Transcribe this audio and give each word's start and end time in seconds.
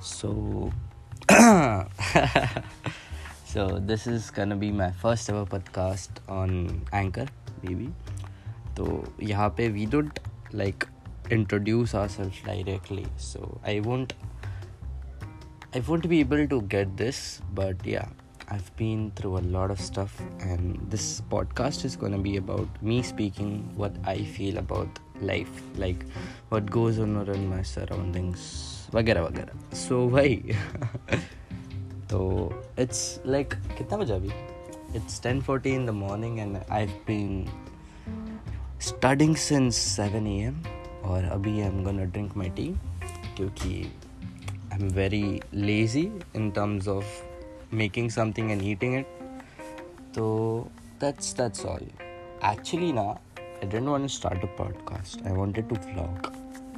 So, 0.00 0.72
so 3.44 3.78
this 3.78 4.06
is 4.06 4.30
gonna 4.30 4.56
be 4.56 4.72
my 4.72 4.90
first 4.90 5.30
ever 5.30 5.44
podcast 5.46 6.10
on 6.28 6.82
Anchor, 6.92 7.28
maybe. 7.62 7.92
तो 8.76 8.84
यहाँ 9.22 9.48
पे 9.56 9.68
we 9.72 9.86
don't 9.86 10.18
like 10.52 10.86
introduce 11.30 11.94
ourselves 11.94 12.40
directly, 12.44 13.06
so 13.16 13.60
I 13.64 13.80
won't 13.80 14.14
I 15.74 15.80
won't 15.80 16.08
be 16.08 16.20
able 16.20 16.46
to 16.48 16.60
get 16.62 16.96
this, 16.96 17.40
but 17.54 17.86
yeah, 17.86 18.08
I've 18.48 18.74
been 18.76 19.12
through 19.16 19.38
a 19.38 19.44
lot 19.56 19.70
of 19.70 19.80
stuff, 19.80 20.20
and 20.40 20.78
this 20.90 21.22
podcast 21.30 21.84
is 21.84 21.96
gonna 21.96 22.18
be 22.18 22.36
about 22.36 22.82
me 22.82 23.02
speaking 23.02 23.72
what 23.76 23.94
I 24.04 24.24
feel 24.24 24.58
about 24.58 24.98
life, 25.20 25.62
like 25.76 26.04
what 26.50 26.70
goes 26.70 26.98
on 26.98 27.16
around 27.16 27.48
my 27.48 27.62
surroundings, 27.62 28.75
वगैरह 28.93 29.21
वगैरह। 29.21 29.75
सो 29.75 30.07
भाई 30.09 30.35
तो 32.11 32.19
it's 32.79 33.21
like 33.25 33.53
कितना 33.77 33.97
बजा 33.97 34.15
अभी? 34.15 34.31
It's 34.95 35.21
ten 35.23 35.41
forty 35.41 35.69
in 35.69 35.85
the 35.85 35.89
morning 35.89 36.39
and 36.39 36.57
I 36.71 36.85
been 36.85 37.45
starting 38.81 39.35
since 39.35 39.75
seven 39.75 40.27
A 40.27 40.37
M 40.41 40.63
और 41.03 41.23
अभी 41.23 41.61
I 41.61 41.67
am 41.67 41.83
gonna 41.83 42.03
drink 42.03 42.37
my 42.37 42.49
tea 42.49 42.73
क्योंकि 43.37 43.93
I 44.73 44.79
am 44.81 44.87
very 44.87 45.39
lazy 45.53 46.11
in 46.35 46.51
terms 46.51 46.87
of 46.87 47.21
making 47.75 48.09
something 48.09 48.51
and 48.51 48.61
eating 48.63 48.95
it 48.95 49.17
तो 50.15 50.27
that's 51.01 51.33
that's 51.33 51.65
all 51.65 51.89
actually 52.41 52.91
now 52.91 53.19
i 53.61 53.65
didn't 53.65 53.89
want 53.89 54.03
to 54.03 54.09
start 54.09 54.43
a 54.43 54.47
podcast. 54.47 55.25
I 55.25 55.31
wanted 55.31 55.69
to 55.69 55.75
vlog. 55.75 56.31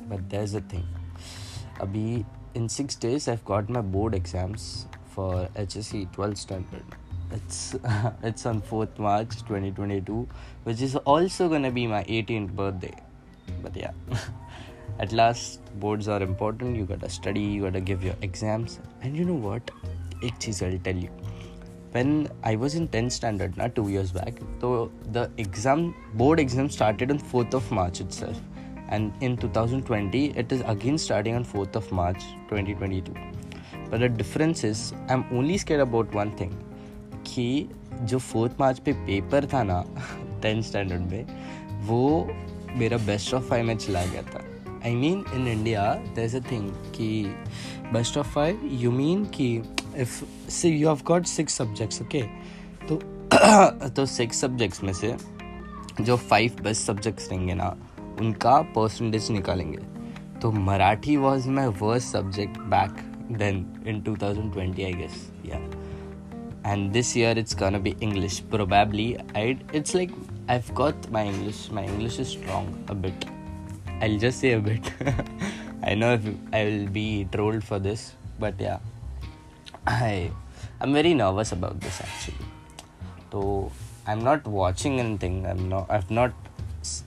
But 0.07 0.29
there's 0.29 0.53
a 0.53 0.61
thing. 0.61 0.98
abhi 1.85 2.25
in 2.59 2.67
6 2.67 2.95
days 3.05 3.27
i've 3.27 3.45
got 3.51 3.69
my 3.75 3.81
board 3.95 4.15
exams 4.15 4.87
for 5.13 5.47
hsc 5.55 6.11
12 6.13 6.37
standard. 6.37 6.97
It's 7.31 7.75
it's 8.29 8.45
on 8.45 8.61
4th 8.61 8.99
march 9.05 9.35
2022 9.49 10.27
which 10.63 10.81
is 10.81 10.95
also 11.13 11.49
gonna 11.49 11.71
be 11.71 11.85
my 11.87 12.03
18th 12.03 12.55
birthday. 12.61 12.95
But 13.63 13.75
yeah 13.75 13.91
at 14.99 15.11
last 15.11 15.59
boards 15.79 16.07
are 16.07 16.21
important. 16.21 16.75
You 16.75 16.85
gotta 16.85 17.09
study 17.09 17.41
you 17.41 17.63
gotta 17.63 17.81
give 17.81 18.03
your 18.03 18.15
exams. 18.21 18.79
And 19.01 19.15
you 19.15 19.25
know 19.25 19.41
what? 19.49 19.71
It 20.21 20.47
is, 20.47 20.61
cheez 20.61 20.63
i'll 20.67 20.79
tell 20.79 20.95
you. 20.95 21.11
When 21.91 22.29
i 22.43 22.55
was 22.55 22.75
in 22.79 22.87
10th 22.87 23.13
standard 23.19 23.55
not 23.57 23.75
2 23.75 23.89
years 23.89 24.11
back 24.11 24.41
so 24.61 24.91
the 25.13 25.23
exam 25.43 25.95
board 26.21 26.39
exam 26.39 26.69
started 26.69 27.13
on 27.13 27.19
4th 27.19 27.55
of 27.61 27.71
march 27.71 28.01
itself. 28.07 28.41
And 28.91 29.27
in 29.27 29.37
2020 29.37 30.21
it 30.43 30.51
is 30.51 30.61
again 30.73 30.97
starting 30.97 31.35
on 31.35 31.45
4th 31.45 31.75
of 31.75 31.91
march 31.91 32.23
2022 32.49 33.13
but 33.89 33.99
the 33.99 34.09
difference 34.09 34.63
is, 34.63 34.93
i'm 35.09 35.25
only 35.31 35.57
scared 35.57 35.81
about 35.81 36.13
one 36.21 36.31
thing, 36.41 36.51
कि 37.27 37.69
जो 38.09 38.17
fourth 38.19 38.59
March 38.59 38.79
पे 38.79 38.93
paper 39.05 39.45
था 39.53 39.63
ना 39.63 39.83
tenth 40.41 40.61
standard 40.63 41.01
में 41.11 41.25
वो 41.87 42.29
मेरा 42.77 42.97
best 42.97 43.33
of 43.33 43.43
five 43.43 43.65
में 43.65 43.77
चला 43.77 44.05
गया 44.05 44.21
था. 44.21 44.43
I 44.85 44.95
mean 44.95 45.23
in 45.35 45.47
India 45.47 45.93
there 46.15 46.21
is 46.21 46.35
a 46.37 46.39
thing 46.51 46.69
कि 46.95 47.09
best 47.93 48.17
of 48.17 48.27
five 48.33 48.69
you 48.71 48.91
mean 48.91 49.25
कि 49.25 49.49
if 49.97 50.23
see 50.51 50.69
you 50.69 50.87
have 50.87 51.01
got 51.07 51.25
six 51.25 51.57
subjects 51.57 52.01
okay 52.01 52.21
तो 52.87 52.99
तो 53.95 54.05
सिक्स 54.05 54.41
सब्जेक्ट्स 54.41 54.83
में 54.83 54.93
से 54.93 55.15
जो 56.01 56.17
फाइव 56.17 56.55
बेस्ट 56.63 56.87
सब्जेक्ट्स 56.87 57.29
रहेंगे 57.29 57.53
ना 57.53 57.75
उनका 58.19 58.61
परसेंटेज 58.75 59.29
निकालेंगे 59.31 59.77
तो 60.41 60.51
Marathi 60.51 61.17
was 61.17 61.49
my 61.49 61.67
worst 61.81 62.07
subject 62.07 62.57
back 62.73 63.03
then 63.37 63.65
in 63.87 64.01
2020 64.07 64.83
I 64.85 64.93
guess 64.93 65.29
yeah 65.45 65.59
and 66.65 66.93
this 66.93 67.15
year 67.15 67.33
it's 67.41 67.55
gonna 67.59 67.79
be 67.79 67.91
english 68.07 68.41
probably 68.49 69.17
i 69.33 69.57
it's 69.71 69.93
like 69.93 70.11
i've 70.49 70.73
got 70.79 71.09
my 71.11 71.23
english 71.25 71.61
my 71.71 71.83
english 71.83 72.19
is 72.19 72.27
strong 72.27 72.67
a 72.89 72.95
bit 73.05 73.25
i'll 74.01 74.17
just 74.17 74.39
say 74.39 74.51
a 74.53 74.59
bit 74.59 74.91
i 75.83 75.95
know 75.95 76.13
if 76.13 76.27
i 76.53 76.63
will 76.65 76.87
be 76.87 77.27
trolled 77.31 77.63
for 77.63 77.79
this 77.79 78.03
but 78.39 78.59
yeah 78.59 78.79
i 79.87 80.29
i'm 80.81 80.93
very 80.93 81.13
nervous 81.13 81.53
about 81.53 81.79
this 81.79 82.01
actually 82.01 82.51
so 83.31 83.71
i'm 84.05 84.23
not 84.29 84.45
watching 84.59 84.99
anything 84.99 85.45
i'm 85.45 85.67
not 85.69 85.89
i've 85.89 86.11
not 86.11 86.48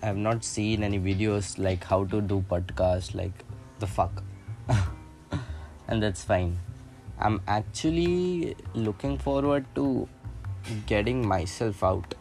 I've 0.02 0.18
not 0.18 0.44
seen 0.44 0.84
any 0.84 1.00
videos 1.00 1.58
like 1.58 1.84
how 1.84 2.06
to 2.06 2.22
do 2.22 2.44
podcast 2.50 3.16
like 3.16 3.44
the 3.80 3.88
fuck 3.88 4.24
and 5.88 6.02
that's 6.04 6.24
fine 6.24 6.58
I'm 7.20 7.42
actually 7.48 8.56
looking 8.74 9.18
forward 9.18 9.66
to 9.76 10.08
getting 10.86 11.28
myself 11.28 11.84
out 11.84 12.16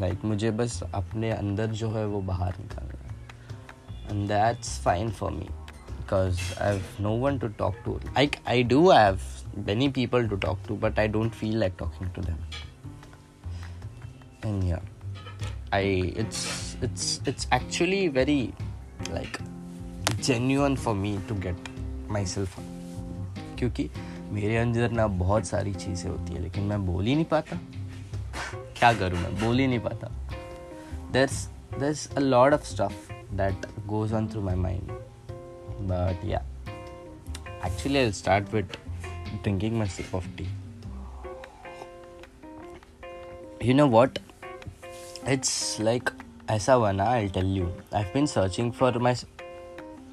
like 0.00 0.24
मुझे 0.24 0.50
बस 0.50 0.82
अपने 0.94 1.30
अंदर 1.32 1.66
जो 1.82 1.90
है 1.90 2.06
वो 2.06 2.20
बाहर 2.30 2.58
निकालना 2.60 2.98
है 3.02 3.14
and 4.10 4.28
that's 4.30 4.74
fine 4.86 5.10
for 5.20 5.30
me 5.30 5.48
because 6.00 6.42
I 6.60 6.66
have 6.66 7.00
no 7.06 7.14
one 7.22 7.38
to 7.44 7.48
talk 7.62 7.78
to 7.84 7.98
like 8.16 8.38
I 8.46 8.62
do 8.62 8.90
have 8.90 9.22
many 9.70 9.88
people 9.88 10.28
to 10.28 10.36
talk 10.36 10.62
to 10.66 10.74
but 10.74 10.98
I 10.98 11.06
don't 11.06 11.34
feel 11.34 11.56
like 11.64 11.76
talking 11.76 12.10
to 12.18 12.20
them 12.20 12.38
and 14.42 14.64
yeah 14.64 14.80
I 15.72 16.12
it's 16.24 16.69
it's 16.81 17.21
it's 17.31 17.47
actually 17.51 18.07
very 18.07 18.53
like 19.13 19.39
genuine 20.21 20.75
for 20.75 20.93
me 20.95 21.19
to 21.27 21.35
get 21.45 21.69
myself 22.17 22.57
क्योंकि 23.59 23.89
मेरे 24.33 24.57
अंदर 24.57 24.91
ना 24.91 25.05
बहुत 25.21 25.45
सारी 25.45 25.73
चीज़ें 25.73 26.09
होती 26.09 26.33
है 26.33 26.41
लेकिन 26.41 26.63
मैं 26.63 26.85
बोल 26.85 27.05
ही 27.05 27.15
नहीं 27.15 27.25
पाता 27.33 27.59
क्या 28.79 28.93
करूँ 28.99 29.19
मैं 29.19 29.33
बोल 29.39 29.59
ही 29.59 29.67
नहीं 29.67 29.79
पाता 29.87 30.11
there's 31.15 31.37
there's 31.79 32.03
a 32.21 32.23
lot 32.23 32.55
of 32.57 32.65
stuff 32.71 32.95
that 33.41 33.67
goes 33.87 34.13
on 34.19 34.29
through 34.31 34.43
my 34.47 34.55
mind 34.63 34.91
but 35.91 36.23
yeah 36.23 36.41
actually 37.69 38.01
i'll 38.01 38.17
start 38.21 38.51
with 38.57 38.77
drinking 39.43 39.77
my 39.81 39.87
sip 39.97 40.13
of 40.21 40.27
tea 40.37 40.49
you 43.69 43.77
know 43.79 43.87
what 43.97 44.19
it's 45.35 45.79
like 45.89 46.11
ऐसा 46.51 46.73
हुआ 46.73 46.91
ना 46.91 47.03
I 47.09 47.27
tell 47.27 47.57
you 47.57 47.69
I 47.95 48.03
been 48.03 48.25
searching 48.25 48.71
for 48.71 48.97
my 48.97 49.15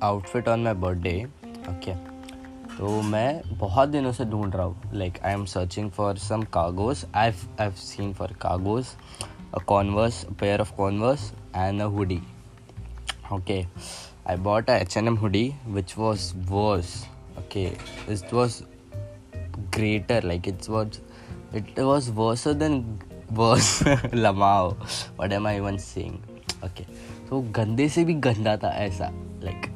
outfit 0.03 0.49
on 0.49 0.63
my 0.63 0.75
birthday 0.85 1.27
okay 1.71 1.95
तो 2.77 3.01
मैं 3.03 3.41
बहुत 3.59 3.89
दिनों 3.89 4.13
से 4.13 4.25
ढूंढ 4.25 4.55
रहा 4.55 4.65
हूँ. 4.67 4.91
Like 4.95 5.19
I 5.25 5.33
am 5.33 5.45
searching 5.45 5.91
for 5.91 6.19
some 6.19 6.43
cargos 6.43 7.05
I 7.15 7.33
I 7.61 7.71
seen 7.77 8.13
for 8.15 8.33
cargos 8.41 8.87
a 9.55 9.59
Converse 9.59 10.25
pair 10.41 10.61
of 10.61 10.73
Converse 10.77 11.33
and 11.57 11.83
a 11.83 11.87
hoodie 11.97 12.21
okay. 13.33 13.67
I 14.27 14.37
bought 14.37 14.69
a 14.69 14.77
h&m 14.83 15.17
hoodie, 15.17 15.55
which 15.77 15.97
was 15.97 16.35
worse. 16.51 16.93
Okay. 17.39 17.73
It 18.09 18.33
was 18.33 18.63
greater. 19.71 20.21
Like, 20.23 20.47
it 20.47 20.69
was 20.69 21.01
it 21.53 21.79
was 21.91 22.11
worse 22.23 22.49
than 22.65 22.83
worse 23.33 23.83
lmao 24.15 24.71
what 25.21 25.33
am 25.33 25.47
I 25.47 25.59
even 25.61 25.77
saying 25.77 26.28
okay 26.65 26.85
तो 27.29 27.41
गंदे 27.41 27.89
से 27.89 28.05
भी 28.05 28.15
गंदा 28.15 28.57
था 28.57 28.69
ऐसा 28.69 29.11
like 29.45 29.67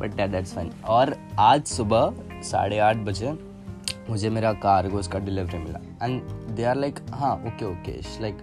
but 0.00 0.14
that's 0.30 0.54
fine 0.54 0.70
और 0.84 1.16
आज 1.38 1.64
सुबह 1.64 2.14
साढ़े 2.42 2.78
आठ 2.78 2.96
बजे 2.96 3.32
मुझे 4.10 4.30
मेरा 4.30 4.52
कारगोज 4.52 5.00
उसका 5.00 5.18
डिलीवरी 5.18 5.58
मिला। 5.58 6.06
एंड 6.06 6.22
दे 6.56 6.64
आर 6.64 6.76
लाइक 6.76 6.98
हाँ 7.10 7.34
okay 7.36 7.64
okay 7.64 8.00
like 8.20 8.38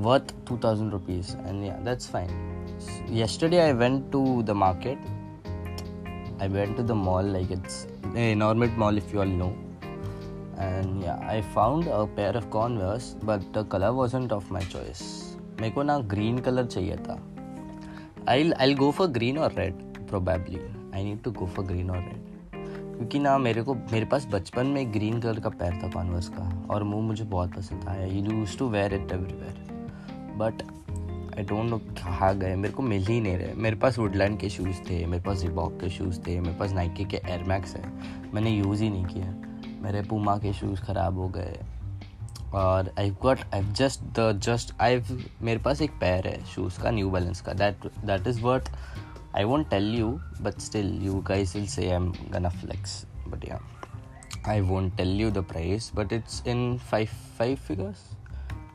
worth 0.00 0.34
two 0.48 0.58
thousand 0.64 0.90
rupees 0.92 1.36
and 1.36 1.84
that's 1.84 2.10
fine 2.10 3.06
yesterday 3.10 3.58
I 3.58 3.72
went 3.72 4.10
to 4.12 4.42
the 4.42 4.50
market 4.50 4.98
I 6.42 6.48
went 6.48 6.76
to 6.76 6.82
the 6.82 6.90
mall 6.90 7.24
like 7.24 7.52
it's 7.52 7.86
enormous 8.16 8.78
mall 8.78 8.98
if 8.98 9.14
you 9.14 9.20
all 9.20 9.28
know 9.28 9.48
and 10.60 11.04
I 11.04 11.40
found 11.40 11.88
a 11.88 12.04
pair 12.04 12.36
of 12.36 12.48
Converse 12.48 13.16
but 13.24 13.58
the 13.58 13.68
colour 13.72 13.88
was 13.88 14.16
of 14.16 14.52
my 14.52 14.64
choice 14.64 15.27
मेरे 15.60 15.70
को 15.70 15.82
ना 15.82 15.98
green 15.98 16.38
colour 16.38 16.66
चाहिए 16.66 16.96
था। 16.96 17.20
I 18.28 18.50
I 18.52 18.74
go 18.74 18.90
for 18.90 19.06
green 19.08 19.38
और 19.38 19.52
red 19.52 19.74
probably 20.08 20.60
I 20.94 21.04
need 21.04 21.22
to 21.22 21.30
go 21.30 21.46
for 21.46 21.64
green 21.64 21.90
और 21.90 21.98
red 21.98 22.26
क्योंकि 22.96 23.18
ना 23.18 23.36
मेरे 23.38 23.62
को, 23.62 23.74
मेरे 23.74 24.06
पास 24.06 24.26
बचपन 24.26 24.66
में 24.66 24.92
ग्रीन 24.92 25.20
कलर 25.20 25.40
का 25.40 25.48
पैर 25.48 25.78
था 25.82 25.88
कॉन्वर्स 25.88 26.28
का, 26.28 26.66
और 26.70 26.82
वो 26.82 27.00
मुझे 27.00 27.24
बहुत 27.24 27.54
पसंद 27.54 27.88
आया 27.88 28.06
you 28.06 28.24
use 28.30 28.56
to 28.58 28.68
wear 28.68 28.94
it 28.94 29.12
everywhere 29.12 29.66
but 30.36 30.62
I 31.38 31.44
don't 31.44 31.70
know 31.70 31.78
कहाँ 31.78 32.34
गए। 32.38 32.54
मेरे 32.56 32.74
को 32.74 32.82
मिल 32.82 33.06
ही 33.06 33.20
नहीं 33.20 33.36
रहे। 33.36 33.52
मेरे 33.54 33.76
पास 33.76 33.98
वुडलैंड 33.98 34.38
के 34.38 34.48
शूज़ 34.50 34.80
थे, 34.90 35.04
मेरे 35.06 35.22
पास 35.22 35.42
रिबॉक 35.42 35.78
के 35.80 35.90
शूज़ 35.90 36.20
थे, 36.20 36.38
मेरे 36.40 36.54
पास 36.54 36.72
नाइकी 36.72 37.04
के 37.04 37.16
एयरमैक्स 37.16 37.74
है। 37.76 37.92
मैंने 38.34 38.50
यूज़ 38.50 38.82
ही 38.82 38.90
नहीं 38.90 39.04
किया। 39.04 39.34
मेरे 39.82 40.02
पुमा 40.02 40.36
के 40.36 40.52
शूज़ 40.52 40.80
ख़राब 40.80 41.18
हो 41.18 41.28
गए। 41.28 41.58
और 42.54 42.92
I 42.98 43.10
got 43.22 43.38
I 43.54 43.62
just 43.72 44.02
the 44.18 44.30
just 44.44 44.74
I 44.80 45.02
मेरे 45.42 45.60
पास 45.60 45.82
एक 45.82 45.90
पैर 45.90 46.26
है 46.28 46.44
शूज़ 46.44 46.80
का 46.82 46.90
न्यू 46.90 47.10
बैलेंस 47.10 47.40
का. 47.40 47.52
That 47.52 47.86
that 48.04 48.26
is 48.26 48.40
worth 48.42 48.70
I 49.36 49.44
won't 49.44 49.68
tell 49.70 49.94
you 49.94 50.08
but 50.40 50.60
still 50.60 50.98
you 51.02 51.20
guys 51.22 51.54
will 51.56 51.66
say 51.66 51.88
I 51.88 51.94
am 51.94 52.12
gonna 52.30 52.48
flex 52.48 53.04
but 53.28 53.48
yeah 53.48 53.60
I 54.48 54.60
won't 54.60 54.96
tell 54.96 55.20
you 55.20 55.30
the 55.30 55.44
price 55.44 55.90
but 55.94 56.12
it's 56.12 56.42
in 56.46 56.78
five 56.90 57.08
five 57.38 57.56
figures 57.56 58.10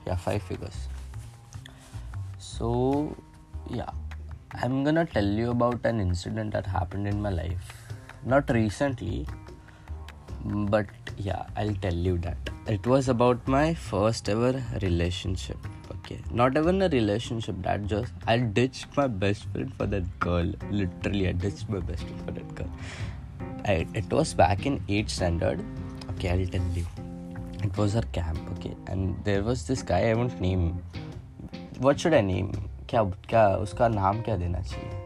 yeah 0.07 0.15
five 0.15 0.39
figures 0.39 0.87
so 2.43 2.71
yeah 3.71 3.91
I 4.55 4.65
am 4.65 4.83
gonna 4.85 5.03
tell 5.13 5.39
you 5.39 5.49
about 5.49 5.85
an 5.85 6.01
incident 6.01 6.53
that 6.53 6.67
happened 6.67 7.07
in 7.07 7.21
my 7.21 7.33
life 7.33 8.27
not 8.27 8.51
recently 8.51 9.25
but 10.45 10.87
yeah 11.19 11.45
I 11.57 11.73
tell 11.73 12.07
you 12.07 12.17
that 12.17 12.52
It 12.65 12.87
was 12.87 13.09
about 13.09 13.45
my 13.45 13.73
first 13.73 14.29
ever 14.29 14.63
relationship. 14.81 15.57
Okay, 15.91 16.19
not 16.31 16.57
even 16.57 16.81
a 16.81 16.87
relationship, 16.87 17.55
that 17.61 17.87
just 17.87 18.13
I 18.25 18.37
ditched 18.37 18.95
my 18.95 19.07
best 19.07 19.43
friend 19.51 19.73
for 19.73 19.85
that 19.87 20.19
girl. 20.21 20.49
Literally, 20.71 21.27
I 21.27 21.33
ditched 21.33 21.67
my 21.67 21.79
best 21.79 22.03
friend 22.03 22.21
for 22.25 22.31
that 22.31 22.55
girl. 22.55 22.69
I, 23.65 23.85
it 23.93 24.09
was 24.09 24.33
back 24.33 24.65
in 24.65 24.79
8th 24.87 25.09
standard. 25.09 25.65
Okay, 26.11 26.29
I'll 26.29 26.47
tell 26.47 26.61
you. 26.73 26.85
It 27.63 27.77
was 27.77 27.97
our 27.97 28.07
camp, 28.13 28.39
okay, 28.57 28.75
and 28.87 29.21
there 29.25 29.43
was 29.43 29.67
this 29.67 29.83
guy, 29.83 30.09
I 30.09 30.13
won't 30.13 30.39
name. 30.39 30.81
What 31.79 31.99
should 31.99 32.13
I 32.13 32.21
name? 32.21 32.51
क्या 32.89 33.03
क्या 33.29 33.47
उसका 33.65 33.87
नाम 33.87 34.21
क्या 34.21 34.35
देना 34.37 34.59
चाहिए 34.61 35.03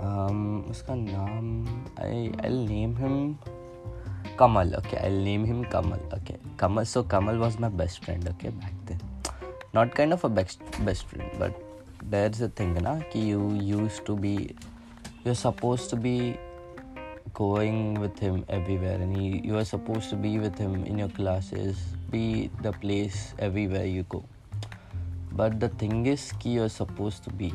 um, 0.00 0.70
उसका 0.70 0.94
नाम 0.94 1.66
I 2.04 2.28
I 2.44 2.66
name 2.66 2.96
him 2.96 3.34
Kamal. 4.40 4.74
Okay, 4.80 4.98
I'll 5.04 5.24
name 5.28 5.44
him 5.44 5.64
Kamal. 5.64 6.04
Okay, 6.18 6.36
Kamal. 6.58 6.84
So 6.84 7.02
Kamal 7.02 7.38
was 7.46 7.58
my 7.58 7.68
best 7.68 8.04
friend. 8.04 8.26
Okay, 8.34 8.48
back 8.48 8.72
then. 8.86 9.00
Not 9.74 9.94
kind 9.94 10.12
of 10.12 10.24
a 10.24 10.28
best 10.28 10.62
best 10.84 11.04
friend, 11.06 11.30
but 11.38 11.58
there's 12.12 12.40
a 12.40 12.48
thing, 12.48 12.74
na, 12.86 12.94
ki 13.10 13.20
you 13.20 13.52
used 13.52 14.06
to 14.06 14.16
be, 14.16 14.56
you're 15.24 15.34
supposed 15.34 15.90
to 15.90 15.96
be 15.96 16.38
going 17.34 17.94
with 18.04 18.18
him 18.18 18.44
everywhere, 18.48 18.94
and 18.94 19.16
he, 19.16 19.40
you 19.44 19.56
are 19.56 19.64
supposed 19.64 20.10
to 20.10 20.16
be 20.16 20.38
with 20.38 20.58
him 20.58 20.74
in 20.86 20.98
your 20.98 21.08
classes, 21.08 21.84
be 22.10 22.50
the 22.62 22.72
place 22.72 23.34
everywhere 23.38 23.84
you 23.84 24.02
go. 24.04 24.24
But 25.32 25.60
the 25.60 25.68
thing 25.68 26.06
is, 26.06 26.32
ki 26.40 26.50
you're 26.50 26.68
supposed 26.80 27.22
to 27.24 27.30
be. 27.30 27.52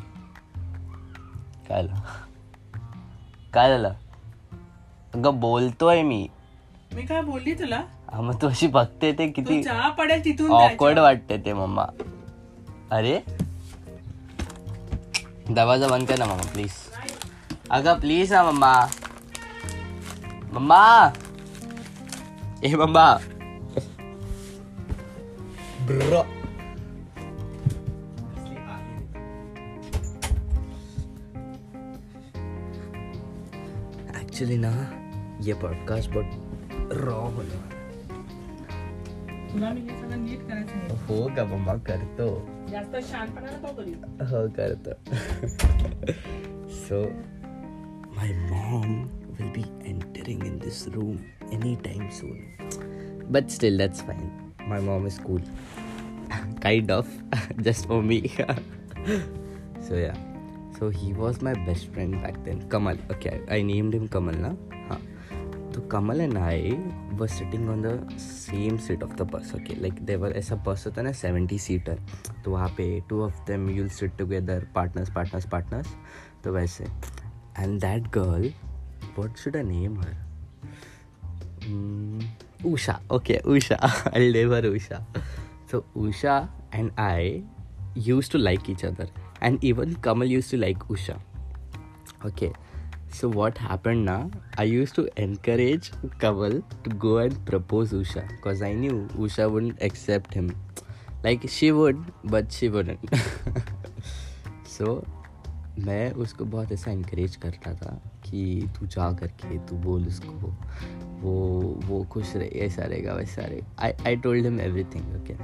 काय 1.68 1.86
काय 3.52 3.68
झालं 3.70 3.94
अगं 5.14 5.40
बोलतोय 5.40 6.02
मी 6.02 6.26
मी 6.94 7.02
काय 7.06 7.22
बोलली 7.22 7.54
तुला? 7.54 7.76
हा 8.12 8.20
मग 8.22 8.40
तू 8.42 8.48
अशी 8.48 8.66
बघते 8.74 9.12
ते 9.12 9.26
किती 9.28 9.62
चहा 9.62 9.88
पडेल 9.98 10.24
तिथून 10.24 10.50
ऑकवर्ड 10.50 10.98
वाटते 10.98 11.38
ते 11.44 11.52
मम्मा. 11.52 11.84
अरे. 12.92 13.22
दरवाज़ा 15.50 15.88
बंद 15.88 16.08
कर 16.08 16.18
ना 16.18 16.26
मम्मा 16.26 16.52
प्लीज़ 16.52 16.74
अगं 17.70 18.00
प्लीज़ 18.00 18.34
ना 18.34 18.42
मम्मा. 18.50 18.72
मम्मा. 20.54 21.12
ए 22.64 22.74
मम्मा. 22.74 23.06
ब्रो. 25.86 26.24
ऍक्च्युली 34.20 34.58
ना 34.58 34.72
ये 35.42 35.54
पॉडकास्ट 35.54 36.10
बहुत 36.10 36.45
रॉ 36.92 37.20
होने 37.20 37.56
वाला 37.56 37.74
तुला 39.52 39.70
मी 39.72 39.80
हे 39.80 39.96
सगळं 40.00 40.24
नीट 40.24 40.40
करायचं 40.48 40.76
नाही. 40.78 40.96
हो 41.08 41.26
का 41.36 41.44
मम्मा 41.54 41.74
करतो 41.86 42.28
जास्त 42.70 42.96
शहाणपणा 43.10 43.50
नको 43.56 43.72
करू 43.76 44.26
हो 44.32 44.46
करतो 44.58 44.92
सो 46.86 47.04
my 48.16 48.26
mom 48.50 48.92
will 49.38 49.48
be 49.54 49.62
entering 49.88 50.44
in 50.50 50.54
this 50.60 50.78
room 50.94 51.16
anytime 51.56 52.04
soon 52.18 52.38
but 53.36 53.50
still 53.56 53.76
that's 53.82 54.00
fine 54.10 54.30
my 54.70 54.78
mom 54.86 55.08
is 55.10 55.18
cool 55.26 55.42
kind 56.62 56.90
of 56.96 57.10
just 57.68 57.86
for 57.90 57.98
me 58.12 58.18
so 59.88 60.00
yeah 60.04 60.16
so 60.78 60.88
he 61.02 61.12
was 61.20 61.42
my 61.48 61.54
best 61.68 61.92
friend 61.96 62.16
back 62.24 62.40
then 62.48 62.62
kamal 62.76 63.02
okay 63.16 63.34
i 63.58 63.60
named 63.72 63.98
him 64.00 64.08
kamal 64.16 64.40
na 64.46 64.52
huh. 64.54 64.75
तो 65.76 65.82
Kamal 65.82 66.20
and 66.20 66.36
I 66.38 66.70
were 67.12 67.28
sitting 67.28 67.68
on 67.70 67.82
the 67.82 68.18
same 68.18 68.76
seat 68.76 69.02
of 69.02 69.14
the 69.16 69.22
bus 69.32 69.52
okay 69.54 69.74
like 69.80 69.94
they were 70.04 70.32
ऐसा 70.36 70.56
बस 70.66 70.84
होता 70.86 71.00
है 71.00 71.04
ना 71.06 71.12
seventy 71.12 71.58
seater 71.58 71.98
तो 72.44 72.50
वहाँ 72.50 72.68
पे 72.68 72.86
two 73.08 73.20
of 73.22 73.40
them 73.46 73.68
you'll 73.70 73.88
sit 73.88 74.16
together 74.18 74.66
partners 74.74 75.10
partners 75.14 75.48
partners 75.48 75.88
तो 76.44 76.52
वैसे। 76.52 76.84
And 77.58 77.80
that 77.80 78.08
girl 78.08 78.52
what 79.18 79.36
should 79.36 79.56
a 79.56 79.62
name 79.62 80.00
her 80.00 80.14
Usha 82.66 82.98
okay 83.12 83.38
Usha 83.38 83.78
I 84.14 84.28
love her 84.28 84.66
Usha 84.66 85.06
तो 85.70 85.84
Usha 85.96 86.38
and 86.74 86.90
I 86.98 87.42
use 87.98 88.32
to 88.32 88.38
like 88.38 88.70
each 88.70 88.84
other 88.84 89.10
and 89.42 89.64
even 89.64 89.92
Kamal 89.94 90.26
use 90.26 90.50
to 90.50 90.56
like 90.56 90.90
Usha 90.90 91.20
okay. 92.26 92.50
So 93.14 93.28
what 93.28 93.58
happen 93.58 93.98
ना 93.98 94.18
I 94.60 94.70
use 94.70 94.94
to 94.94 95.06
encourage 95.18 95.90
Kamal 96.20 96.62
to 96.84 96.90
go 96.90 97.20
and 97.20 97.32
propose 97.46 97.94
Usha 97.94 98.20
because 98.20 98.64
I 98.64 98.74
knew 98.74 99.08
Usha 99.18 99.46
would 99.46 99.72
accept 99.82 100.36
him 100.36 100.50
like 101.24 101.46
she 101.50 101.70
would 101.70 102.04
but 102.26 102.48
she 102.48 102.68
wouldn't 102.68 102.98
so 104.68 105.04
मैं 105.78 106.12
उसको 106.12 106.44
बहुत 106.44 106.72
ऐसा 106.72 106.90
encourage 106.90 107.36
करता 107.36 107.74
था 107.74 107.90
कि 108.26 108.68
तू 108.78 108.86
जा 108.86 109.10
करके, 109.12 109.58
तू 109.58 109.76
बोल 109.76 110.06
उसको। 110.06 110.54
वो 111.20 111.34
वो 111.84 112.04
खुश 112.04 112.36
रहे, 112.36 112.48
ऐसा 112.48 112.82
रहेगा, 112.82 113.14
वैसा 113.14 113.42
रहेगा। 113.42 113.66
I 113.78 113.92
I 114.06 114.16
told 114.16 114.44
him 114.44 114.60
everything 114.84 115.14
okay 115.16 115.34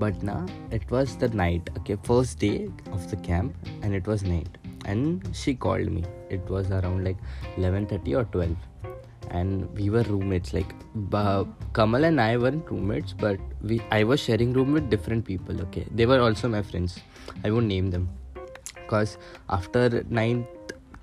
but 0.00 0.24
ना 0.24 0.46
it 0.74 0.92
was 0.92 1.18
the 1.18 1.34
night 1.34 1.70
okay 1.78 1.96
first 1.96 2.40
day 2.40 2.68
of 2.92 3.14
the 3.14 3.22
camp 3.26 3.54
and 3.84 3.94
it 3.94 4.08
was 4.08 4.26
night 4.26 4.58
and 4.86 5.28
she 5.32 5.54
called 5.54 5.90
me. 5.98 6.04
It 6.30 6.48
was 6.48 6.70
around 6.70 7.04
like 7.04 7.18
11:30 7.56 8.16
or 8.20 8.24
12 8.24 8.56
and 9.30 9.68
we 9.76 9.90
were 9.90 10.02
roommates 10.02 10.52
like 10.56 10.72
uh, 11.12 11.44
kamal 11.74 12.04
and 12.08 12.20
i 12.20 12.36
weren't 12.36 12.70
roommates 12.70 13.12
but 13.12 13.40
we 13.70 13.80
i 13.90 14.04
was 14.10 14.20
sharing 14.20 14.52
room 14.52 14.72
with 14.72 14.88
different 14.88 15.24
people 15.24 15.60
okay? 15.62 15.84
They 15.92 16.06
were 16.06 16.20
also 16.20 16.48
my 16.48 16.62
friends. 16.62 17.00
I 17.44 17.50
won't 17.50 17.66
name 17.66 17.90
them. 17.90 18.08
Because 18.74 19.18
after 19.48 19.90
9th 20.20 20.46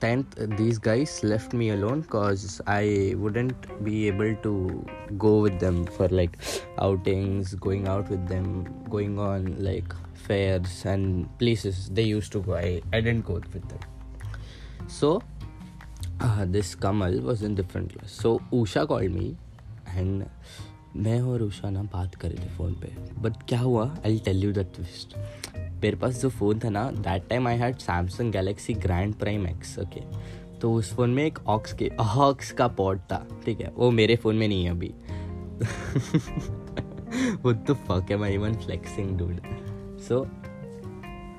10th 0.03 0.57
these 0.57 0.77
guys 0.85 1.11
left 1.31 1.53
me 1.59 1.69
alone 1.75 2.01
because 2.05 2.61
i 2.67 3.13
wouldn't 3.17 3.67
be 3.87 4.07
able 4.07 4.33
to 4.45 4.53
go 5.17 5.31
with 5.45 5.59
them 5.65 5.77
for 5.97 6.07
like 6.19 6.33
outings 6.87 7.53
going 7.67 7.87
out 7.87 8.09
with 8.13 8.25
them 8.27 8.47
going 8.95 9.17
on 9.27 9.55
like 9.67 9.93
fairs 10.27 10.85
and 10.85 11.27
places 11.39 11.89
they 11.99 12.07
used 12.09 12.31
to 12.31 12.41
go 12.41 12.55
i, 12.55 12.81
I 12.91 13.01
didn't 13.01 13.25
go 13.25 13.35
with 13.55 13.67
them 13.69 13.83
so 14.87 15.21
uh, 16.19 16.45
this 16.45 16.75
Kamal 16.75 17.19
was 17.21 17.41
in 17.43 17.55
different 17.55 17.93
class. 17.93 18.11
So 18.11 18.41
Usha 18.51 18.87
called 18.87 19.11
me 19.11 19.35
and 19.95 20.25
मैं 20.95 21.19
और 21.21 21.41
उषा 21.41 21.69
ना 21.69 21.81
बात 21.93 22.15
कर 22.21 22.29
रहे 22.29 22.45
थे 22.45 22.49
phone 22.55 22.73
पे 22.81 22.87
but 23.21 23.41
क्या 23.49 23.59
हुआ 23.59 23.85
I 24.05 24.19
tell 24.25 24.43
you 24.43 24.51
the 24.53 24.65
twist 24.75 25.15
मेरे 25.83 25.97
पास 25.97 26.21
जो 26.21 26.29
फ़ोन 26.29 26.59
था 26.63 26.69
ना 26.69 26.83
that 26.91 27.27
time 27.29 27.47
I 27.47 27.57
had 27.57 27.77
Samsung 27.79 28.31
Galaxy 28.33 28.73
Grand 28.85 29.15
Prime 29.19 29.47
X 29.47 29.77
okay 29.79 30.01
तो 30.59 30.73
उस 30.73 30.93
फ़ोन 30.95 31.09
में 31.13 31.23
एक 31.25 31.39
ऑक्स 31.55 31.73
के 31.81 31.89
हॉक्स 32.15 32.51
का 32.59 32.67
पॉट 32.79 32.99
था 33.11 33.25
ठीक 33.45 33.61
है 33.61 33.71
वो 33.75 33.89
मेरे 33.91 34.15
फ़ोन 34.15 34.35
में 34.35 34.47
नहीं 34.47 34.63
है 34.65 34.71
अभी 34.71 34.93
what 37.43 37.65
the 37.65 37.75
fuck 37.87 38.11
am 38.11 38.23
I 38.23 38.31
even 38.35 38.55
flexing 38.65 39.15
dude 40.11 40.21
so, 40.21 40.27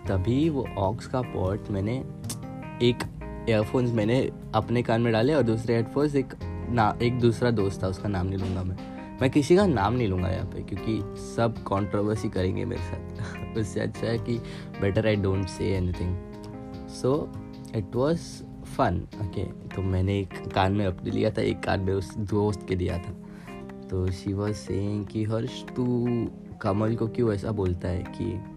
तभी 0.09 0.49
वो 0.49 0.68
ऑक्स 0.78 1.06
का 1.06 1.21
पॉट 1.21 1.71
मैंने 1.71 2.04
एक 2.83 2.99
एयरफोन्स 3.49 3.92
मैंने 3.92 4.30
अपने 4.54 4.83
कान 4.83 5.00
में 5.00 5.12
डाले 5.12 5.35
और 5.35 5.42
दूसरे 5.42 5.76
हेडफोन्स 5.76 6.14
एक 6.14 6.35
ना, 6.71 6.99
एक 7.02 7.21
दूसरा 7.21 7.50
दोस्त 7.50 7.83
था, 7.83 7.88
उसका 7.88 8.09
नाम 8.09 8.26
नहीं 8.26 8.38
लूँगा 8.38 8.62
मैं। 8.62 8.76
मैं 9.21 9.30
किसी 9.30 9.56
का 9.56 9.66
नाम 9.66 9.94
नहीं 9.94 10.09
लूँगा 10.09 10.28
यहाँ 10.28 10.47
पे, 10.47 10.62
क्योंकि 10.62 11.21
सब 11.21 11.54
कंट्रोवर्सी 11.59 12.28
करेंगे 12.28 12.64
मेरे 12.64 12.83
साथ। 12.83 13.56
उससे 13.59 13.80
अच्छा 13.80 14.06
है 14.06 14.18
कि 14.18 14.38
better 14.80 15.06
I 15.06 15.16
don't 15.16 15.49
say 15.49 15.76
anything 15.76 16.16
so 16.88 17.33
it 17.76 17.97
was 17.97 18.18
fun 18.76 19.06
okay 19.25 19.44
तो 19.44 19.83
मैंने 19.83 20.21
एक 20.21 20.49
कान 20.54 20.73
में 20.73 20.87
अपने 20.87 21.11
लिया 21.11 21.30
था, 21.30 21.42
एक 21.42 21.61
कान 21.61 21.80
में 21.80 21.94
उस 21.94 22.18
दोस्त 22.18 22.66
के 22.68 22.76
दिया 22.76 22.99
था। 22.99 23.16
तो 23.90 24.11
शी 24.11 24.33
वॉज़ 24.33 24.56
सेइंग 24.56 25.06
कि, 25.06 25.25
हर्ष, 25.25 25.64
तू 25.64 26.06
कमल 26.62 26.97
को 26.97 27.09
क्यों 27.09 27.33
ऐसा 27.33 27.52
बोलता 27.52 27.88
है 27.88 28.02
कि 28.02 28.53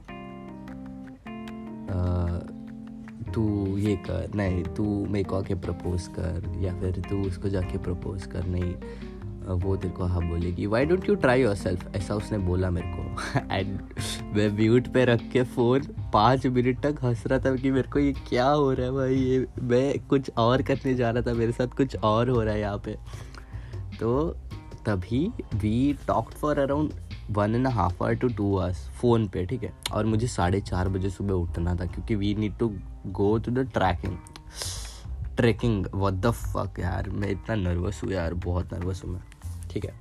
तू 3.34 3.78
ये 3.78 3.96
कर, 3.96 4.32
नहीं, 4.36 4.64
तू 4.64 5.06
मेरे 5.06 5.24
को 5.24 5.36
आके 5.36 5.56
प्रपोज 5.56 6.08
कर, 6.08 6.52
या 6.60 6.74
फिर 6.80 7.02
तू 7.10 7.22
उसको 7.28 7.50
जाके 7.50 7.78
प्रपोज 7.78 8.26
कर, 8.26 8.46
नहीं 8.46 8.74
वो 9.48 9.76
तेरे 9.78 9.94
को 9.94 10.04
हाँ 10.04 10.22
बोलेगी। 10.30 10.66
Why 10.66 10.86
don't 10.86 11.08
you 11.10 11.16
try 11.16 11.42
yourself 11.56 11.96
ऐसा 11.96 12.16
उसने 12.16 12.38
बोला 12.38 12.70
मेरे 12.70 12.88
को। 12.88 13.40
एंड 13.56 13.80
मैं 14.36 14.50
म्यूट 14.50 14.88
पे 14.88 15.06
रख 15.06 15.22
के 15.34 15.44
फ़ोन 15.44 15.82
पाँच 16.14 16.48
मिनट 16.48 16.82
तक 16.82 16.98
हंस 17.04 17.24
रहा 17.28 17.40
था 17.40 17.56
कि 17.56 17.72
मेरे 17.72 17.90
को 17.90 18.00
ये 18.00 18.12
क्या 18.30 18.48
हो 18.48 18.72
रहा 18.74 18.86
है 18.86 18.92
भाई, 18.92 19.16
ये 19.16 19.48
मैं 19.62 20.00
कुछ 20.00 20.32
और 20.38 20.62
करने 20.62 20.96
जा 20.96 21.10
रहा 21.12 21.22
था, 21.22 21.34
मेरे 21.34 21.52
साथ 21.52 21.68
कुछ 21.68 21.96
और 21.96 22.30
हो 22.30 22.42
रहा 22.42 22.54
है 22.54 22.60
यहाँ 22.60 22.78
पे। 22.78 22.96
तो 24.00 24.30
तभी 24.86 25.28
we 25.56 25.98
talk 26.08 26.32
for 26.32 26.60
around 26.60 26.94
one 27.32 27.56
and 27.56 27.68
half 27.68 28.04
hour 28.04 28.16
two 28.16 28.28
two 28.30 28.58
hours 28.58 28.88
phone 29.00 29.28
पे, 29.28 29.46
ठीक 29.46 29.64
है? 29.64 29.72
और 29.94 30.06
मुझे 30.06 30.28
साढ़े 30.28 30.62
चार 30.62 30.90
बजे 30.90 31.10
सुबह 31.10 31.34
उठना 31.34 31.76
था, 31.76 31.86
क्योंकि 31.86 32.16
we 32.16 32.34
need 32.36 32.58
to 32.58 32.72
go 33.08 33.38
to 33.38 33.52
the 33.52 33.70
trekking 33.74 34.18
trekking 35.38 35.86
what 35.96 36.14
the 36.16 36.32
fuck 36.32 36.80
यार? 36.80 37.10
मैं 37.10 37.30
इतना 37.30 37.56
नर्वस 37.56 38.02
हूँ 38.04 38.12
यार, 38.12 38.34
बहुत 38.34 38.74
नर्वस 38.74 39.04
हूँ 39.06 39.14
मैं, 39.14 39.22
ठीक 39.72 39.86
है? 39.86 39.94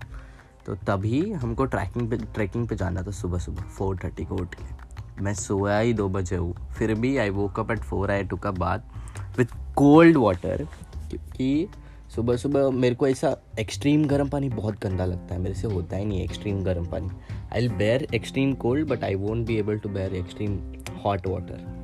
तो 0.67 0.75
तभी 0.87 1.31
हमको 1.33 1.65
ट्रैकिंग 1.65 2.11
पे 2.11 2.17
ट्रैकिंग 2.17 2.67
पे 2.69 2.77
जाना 2.77 3.03
था 3.03 3.11
सुबह 3.13 3.39
सुबह 3.39 3.63
फोर 3.63 3.99
थर्टी 4.05 4.25
को 4.25 4.35
उठ 4.35 4.55
के। 4.55 5.23
मैं 5.23 5.35
सोया 5.35 5.79
ही 5.79 5.93
दो 5.95 6.09
बजे 6.09 6.37
हूँ, 6.37 6.55
फिर 6.75 6.95
भी 6.95 7.17
I 7.17 7.31
woke 7.31 7.61
up 7.61 7.71
at 7.71 7.79
four 7.81 8.11
I 8.11 8.25
two 8.25 8.37
का 8.37 8.51
बाद 8.53 8.91
विथ 9.39 9.55
कोल्ड 9.77 10.17
वाटर 10.17 10.67
क्योंकि 11.11 11.69
सुबह 12.15 12.37
सुबह 12.37 12.71
मेरे 12.71 12.95
को 12.95 13.09
ऐसा 13.09 13.37
एक्सट्रीम 13.61 14.07
गर्म 14.07 14.29
पानी 14.29 14.49
बहुत 14.49 14.81
गंदा 14.81 15.05
लगता 15.05 15.35
है। 15.35 15.41
मेरे 15.41 15.55
से 15.55 15.67
होता 15.67 15.97
ही 15.97 16.05
नहीं 16.05 16.23
एक्सट्रीम 16.23 16.63
गर्म 16.63 16.87
पानी। 16.87 17.09
I 17.53 17.61
will 17.61 17.71
bear 17.71 18.09
extreme 18.15 18.55
cold 18.55 18.89
but 18.89 19.05
I 19.05 19.15
won't 19.15 19.47
be 19.47 19.57
able 19.57 19.79
to 19.79 19.89
bear 19.89 20.15
extreme 20.15 20.73
hot 21.05 21.27
water 21.27 21.77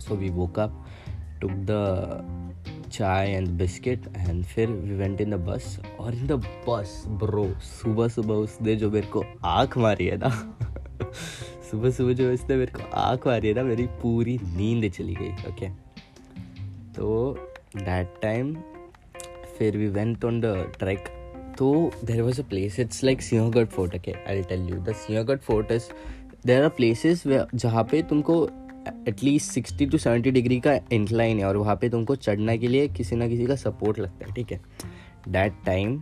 so 0.00 0.14
we 0.14 0.28
woke 0.28 0.58
up 0.58 0.86
took 1.40 1.50
the 1.50 2.34
chai 2.92 3.30
and 3.30 3.48
biscuit 3.48 4.06
and 4.16 4.44
फिर 4.44 4.70
we 4.70 4.94
went 4.94 5.20
in 5.20 5.30
the 5.30 5.34
bus 5.34 5.80
और 6.00 6.14
in 6.14 6.26
the 6.26 6.32
bus 6.32 7.04
bro 7.06 7.54
सुबह 7.58 8.08
सुबह 8.08 8.34
उसने 8.34 8.76
जो 8.76 8.90
मेरे 8.90 9.06
को 9.06 9.24
आँख 9.44 9.78
मारी 9.78 10.06
है 10.06 10.16
ना 10.16 10.28
सुबह 11.70 11.90
सुबह 11.90 12.12
जो 12.12 12.32
उसने 12.32 12.56
मेरे 12.56 12.72
को 12.72 12.90
आँख 12.94 13.26
मारी 13.26 13.48
है 13.48 13.54
ना, 13.54 13.62
मेरी 13.62 13.86
पूरी 13.86 14.40
नींद 14.42 14.92
चली 14.92 15.14
गई 15.14 15.32
ओके 15.32 15.66
okay? 15.66 15.70
तो 16.96 17.38
दैट 17.76 18.14
टाइम 18.22 18.56
फिर 19.58 19.76
we 19.76 19.86
went 19.88 20.24
on 20.24 20.40
the 20.40 20.54
trek 20.78 21.08
तो 21.58 21.90
there 22.04 22.22
was 22.22 22.40
a 22.40 22.44
place 22.44 22.80
it's 22.80 23.04
like 23.04 23.22
Sinhagad 23.22 23.64
fort 23.64 23.94
okay 23.94 24.12
I 24.28 24.42
tell 24.42 24.68
you 24.68 24.76
the 24.76 24.92
Sinhagad 25.06 25.36
fort 25.36 25.72
is 25.72 25.88
there 26.46 26.62
are 26.62 26.68
places 26.68 27.22
जहाँ 27.54 27.84
पे 27.84 28.02
तुमको 28.02 28.48
at least 29.08 29.52
sixty 29.52 29.86
to 29.86 29.98
seventy 29.98 30.30
degree 30.30 30.60
का 30.60 30.78
incline 30.92 31.38
है 31.38 31.44
और 31.44 31.56
वहाँ 31.56 31.76
पे 31.76 31.88
तुमको 31.88 32.16
चढ़ने 32.16 32.56
के 32.58 32.68
लिए 32.68 32.88
किसी 32.88 33.16
ना 33.16 33.28
किसी 33.28 33.46
का 33.46 33.56
सपोर्ट 33.56 33.98
लगता 33.98 34.26
है, 34.26 34.34
ठीक 34.34 34.52
है? 34.52 34.60
That 35.28 35.52
time 35.66 36.00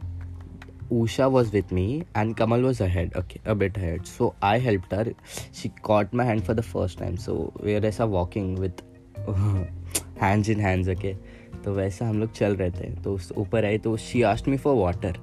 with 0.93 1.73
me 1.73 2.03
and 2.17 2.35
Kamal 2.37 2.63
was 2.63 2.83
ahead 2.83 3.17
okay 3.17 3.41
a 3.51 3.55
bit 3.55 3.79
head 3.79 4.03
so 4.03 4.35
I 4.43 4.61
help 4.61 4.95
her 4.95 5.15
she 5.63 5.71
caught 5.83 6.15
my 6.15 6.27
hand 6.27 6.43
for 6.43 6.57
the 6.57 6.61
first 6.61 6.99
time 6.99 7.17
so 7.17 7.53
we 7.65 7.77
are 7.77 7.87
ऐसा 7.87 8.05
walking 8.05 8.59
with 8.59 8.83
hands 10.23 10.49
in 10.49 10.61
hands 10.61 10.89
okay 10.89 11.15
तो 11.67 11.73
वैसा 11.75 12.09
हम 12.09 12.19
लोग 12.21 12.33
चल 12.33 12.55
रहे 12.57 12.71
थे। 12.71 12.91
तो 12.95 13.13
उस 13.15 13.33
ऊपर 13.37 13.65
आए 13.65 13.79
तो 13.79 13.97
she 13.99 14.21
asked 14.25 14.49
me 14.49 14.57
for 14.57 14.75
water 14.77 15.17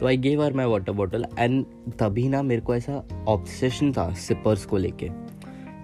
तो 0.00 0.06
I 0.06 0.16
gave 0.16 0.42
her 0.44 0.52
my 0.52 0.66
water 0.66 0.92
bottle 0.92 1.24
and 1.38 1.64
तभी 1.98 2.28
ना 2.28 2.42
मेरे 2.42 2.60
को 2.60 2.74
ऐसा 2.74 3.02
ऑब्सेशन 3.28 3.92
था 3.92 4.12
सिपर्स 4.16 4.64
को 4.66 4.76
लेके। 4.76 5.08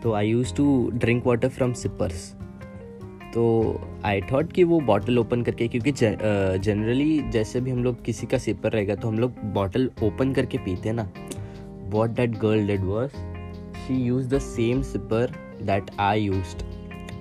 तो 0.03 0.13
I 0.13 0.29
use 0.29 0.55
to 0.55 0.91
drink 0.95 1.27
water 1.27 1.49
from 1.49 1.73
sippers 1.73 2.31
तो 3.35 3.45
आई 4.05 4.21
थॉट 4.33 4.53
कि 4.53 4.65
वो 4.65 4.81
बॉटल 4.83 5.19
ओपन 5.19 5.43
करके, 5.43 5.69
क्योंकि 5.69 5.93
जनरली 5.93 7.19
जैसे 7.31 7.61
भी 7.61 7.71
हम 7.71 7.85
लोग 7.85 8.03
किसी 8.05 8.27
का 8.27 8.39
सिपर 8.39 8.73
रहेगा 8.73 8.95
तो 8.95 9.09
हम 9.09 9.19
लोग 9.19 9.43
बॉटल 9.55 9.91
ओपन 10.03 10.33
करके 10.33 10.59
पीते 10.59 10.89
हैं 10.89 10.97
ना। 10.97 11.11
What 11.91 12.11
that 12.11 12.39
girl 12.41 12.67
did 12.67 12.85
was 12.85 13.17
she 13.79 14.03
use 14.03 14.29
the 14.29 14.39
same 14.41 14.83
sipper 14.83 15.35
that 15.63 15.91
I 16.01 16.23
use 16.23 16.55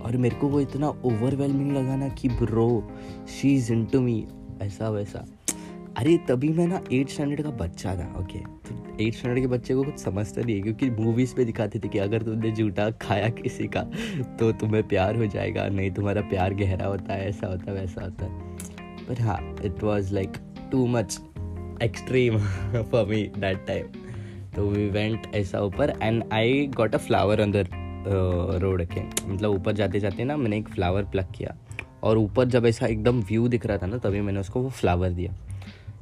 और 0.01 0.17
मेरे 0.17 0.35
को 0.35 0.47
वो 0.47 0.61
इतना 0.61 0.89
ओवरवेलमिंग 0.89 1.71
लगा 1.71 1.95
ना 1.95 2.07
कि 2.11 2.29
bro 2.29 2.69
she 3.31 3.55
is 3.55 3.71
into 3.85 4.01
me 4.01 4.25
ऐसा 4.61 4.89
वैसा। 4.89 5.25
अरे, 5.97 6.17
तभी 6.27 6.49
मैं 6.49 6.67
ना 6.67 6.81
एट 6.93 7.09
स्टैंडर्ड 7.09 7.41
का 7.43 7.49
बच्चा 7.57 7.95
था 7.95 8.05
ओके 8.19 8.39
तो 8.39 9.03
एट 9.03 9.13
स्टैंडर्ड 9.13 9.41
के 9.41 9.47
बच्चे 9.47 9.73
को 9.75 9.83
कुछ 9.83 9.97
समझता 9.99 10.41
नहीं 10.41 10.55
है, 10.55 10.61
क्योंकि 10.61 10.89
मूवीज़ 10.91 11.35
पे 11.35 11.45
दिखाते 11.45 11.79
थे 11.79 11.87
कि 11.87 11.99
अगर 11.99 12.21
तुमने 12.23 12.51
जूटा 12.51 12.89
खाया 13.01 13.29
किसी 13.31 13.67
का 13.67 13.81
तो 14.39 14.51
तुम्हें 14.51 14.87
प्यार 14.87 15.17
हो 15.17 15.25
जाएगा, 15.25 15.67
नहीं 15.67 15.91
तुम्हारा 15.91 16.21
प्यार 16.29 16.53
गहरा 16.53 16.87
होता 16.87 17.13
है, 17.13 17.27
ऐसा 17.29 17.47
होता 17.47 17.71
है, 17.71 17.77
वैसा 17.77 18.03
होता 18.03 18.25
है। 18.25 19.05
पर 19.07 19.21
हाँ 19.21 19.39
it 19.65 19.83
was 19.83 20.13
like 20.13 20.37
too 20.71 20.85
much 20.87 21.19
extreme 21.83 22.37
for 22.91 23.05
me 23.05 23.21
that 23.37 23.65
time 23.67 23.85
तो 24.55 24.67
वी 24.69 24.87
वेंट 24.89 25.35
ऐसा 25.35 25.61
ऊपर 25.61 25.93
and 26.01 26.23
I 26.33 26.65
got 26.75 26.95
a 26.95 26.97
flower 26.99 27.45
the 27.45 27.65
road 28.05 28.85
के। 28.85 29.01
मतलब 29.27 29.49
ऊपर 29.51 29.73
जाते 29.73 29.99
जाते 29.99 30.23
ना 30.23 30.37
मैंने 30.37 30.57
एक 30.57 30.69
फ्लावर 30.69 31.03
प्लग 31.05 31.31
किया 31.35 31.55
और 32.03 32.17
ऊपर 32.17 32.45
जब 32.45 32.65
ऐसा 32.65 32.85
एकदम 32.87 33.21
व्यू 33.21 33.47
दिख 33.47 33.65
रहा 33.65 33.77
था 33.77 33.87
ना, 33.87 33.97
तभी 33.97 34.21
मैंने 34.21 34.39
उसको 34.39 34.61
वो 34.61 34.69
फ्लावर 34.69 35.09
दिया। 35.11 35.33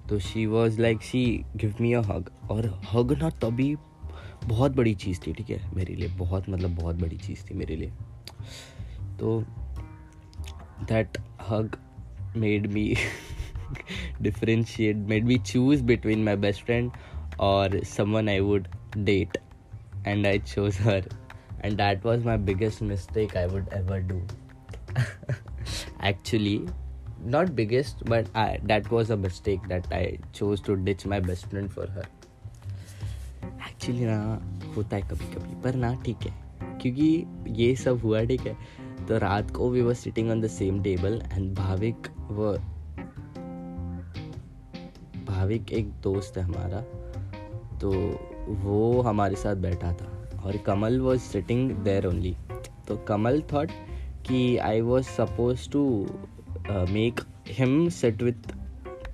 तो 0.10 0.20
she 0.20 0.46
was 0.46 0.80
like 0.82 1.02
she 1.02 1.24
give 1.56 1.76
me 1.82 1.94
a 1.94 2.02
hug 2.02 2.30
और 2.52 2.68
हग 2.92 3.12
ना 3.22 3.30
तभी 3.42 3.76
बहुत 4.46 4.76
बड़ी 4.76 4.94
चीज़ 4.96 5.20
थी, 5.28 5.34
ठीक 5.34 5.50
है, 5.50 5.76
मेरे 5.76 5.96
लिए 5.96 6.08
बहुत 6.18 6.50
मतलब 6.50 6.76
बहुत 6.76 6.96
बड़ी 6.96 7.18
चीज़ 7.18 7.44
थी 7.50 7.56
मेरे 7.56 7.76
लिए। 7.76 7.92
तो 9.20 9.40
that 10.84 11.18
hug 11.50 11.78
made 12.38 12.68
me 12.74 12.94
differentiate 14.22 14.98
made 15.10 15.26
me 15.26 15.38
choose 15.38 15.84
between 15.84 16.24
my 16.24 16.36
best 16.38 16.66
friend 16.66 16.92
और 17.40 17.80
someone 17.86 18.30
I 18.30 18.40
would 18.40 18.68
date 18.98 19.38
and 20.08 20.26
I 20.26 20.40
chose 20.40 20.78
her 20.82 21.10
and 21.66 21.78
that 21.78 22.06
was 22.06 22.26
my 22.26 22.38
biggest 22.38 22.82
mistake 22.82 23.38
I 23.38 23.46
would 23.46 23.70
ever 23.74 24.00
do 24.00 24.22
actually 26.04 26.68
not 27.32 27.50
biggest 27.50 28.04
but 28.06 28.28
I, 28.34 28.60
that 28.68 28.86
was 28.92 29.10
a 29.10 29.16
mistake 29.18 29.66
that 29.68 29.88
i 29.92 30.20
chose 30.34 30.62
to 30.62 30.76
ditch 30.84 31.02
my 31.06 31.18
best 31.20 31.48
friend 31.48 31.74
for 31.74 31.88
her. 31.96 32.06
Actually 33.70 34.06
ना 34.06 34.42
होता 34.76 34.96
है 34.96 35.02
कभी 35.02 35.26
कभी 35.34 35.62
पर 35.62 35.76
ना 35.76 35.94
ठीक 35.96 36.18
है। 36.24 36.34
क्योंकि 36.82 37.26
ये 37.48 37.76
सब 37.76 38.00
हुआ 38.00 38.24
ठीक 38.24 38.42
है। 38.42 38.58
तो 39.08 39.18
रात 39.18 39.52
को 39.52 39.70
we 39.70 39.82
were 39.82 39.94
sitting 39.94 40.32
on 40.32 40.42
the 40.42 40.48
same 40.48 40.84
table 40.84 41.22
and 41.34 41.56
Bhavik 41.56 42.08
वो 42.22 42.54
भाविक 45.26 45.72
एक 45.72 45.92
दोस्त 45.92 46.38
है 46.38 46.44
हमारा 46.44 46.82
तो 47.80 47.92
वो 48.50 49.02
हमारे 49.02 49.36
साथ 49.36 49.56
बैठा 49.56 49.94
था। 49.94 50.19
और 50.46 50.58
Kamal 50.58 51.00
was 51.00 51.22
sitting 51.22 51.72
there 51.84 52.06
only 52.08 52.36
तो 52.88 52.98
कमल 53.08 53.42
थॉट 53.54 53.72
कि 54.28 54.58
I 54.64 54.82
was 54.82 55.06
suppose 55.08 55.70
to 55.72 55.84
make 56.90 57.20
him 57.50 57.88
sit 57.90 58.24
with 58.24 58.54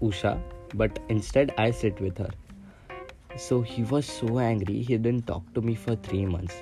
Usha 0.03 0.33
but 0.75 0.99
instead 1.11 1.51
I 1.59 1.71
sat 1.71 2.01
with 2.01 2.21
her 2.21 3.37
so 3.39 3.61
he 3.69 3.83
was 3.83 4.05
so 4.05 4.39
angry 4.41 4.81
he 4.81 4.97
didn't 4.97 5.21
talk 5.27 5.45
to 5.55 5.61
me 5.61 5.75
for 5.75 5.95
three 6.05 6.25
months 6.25 6.61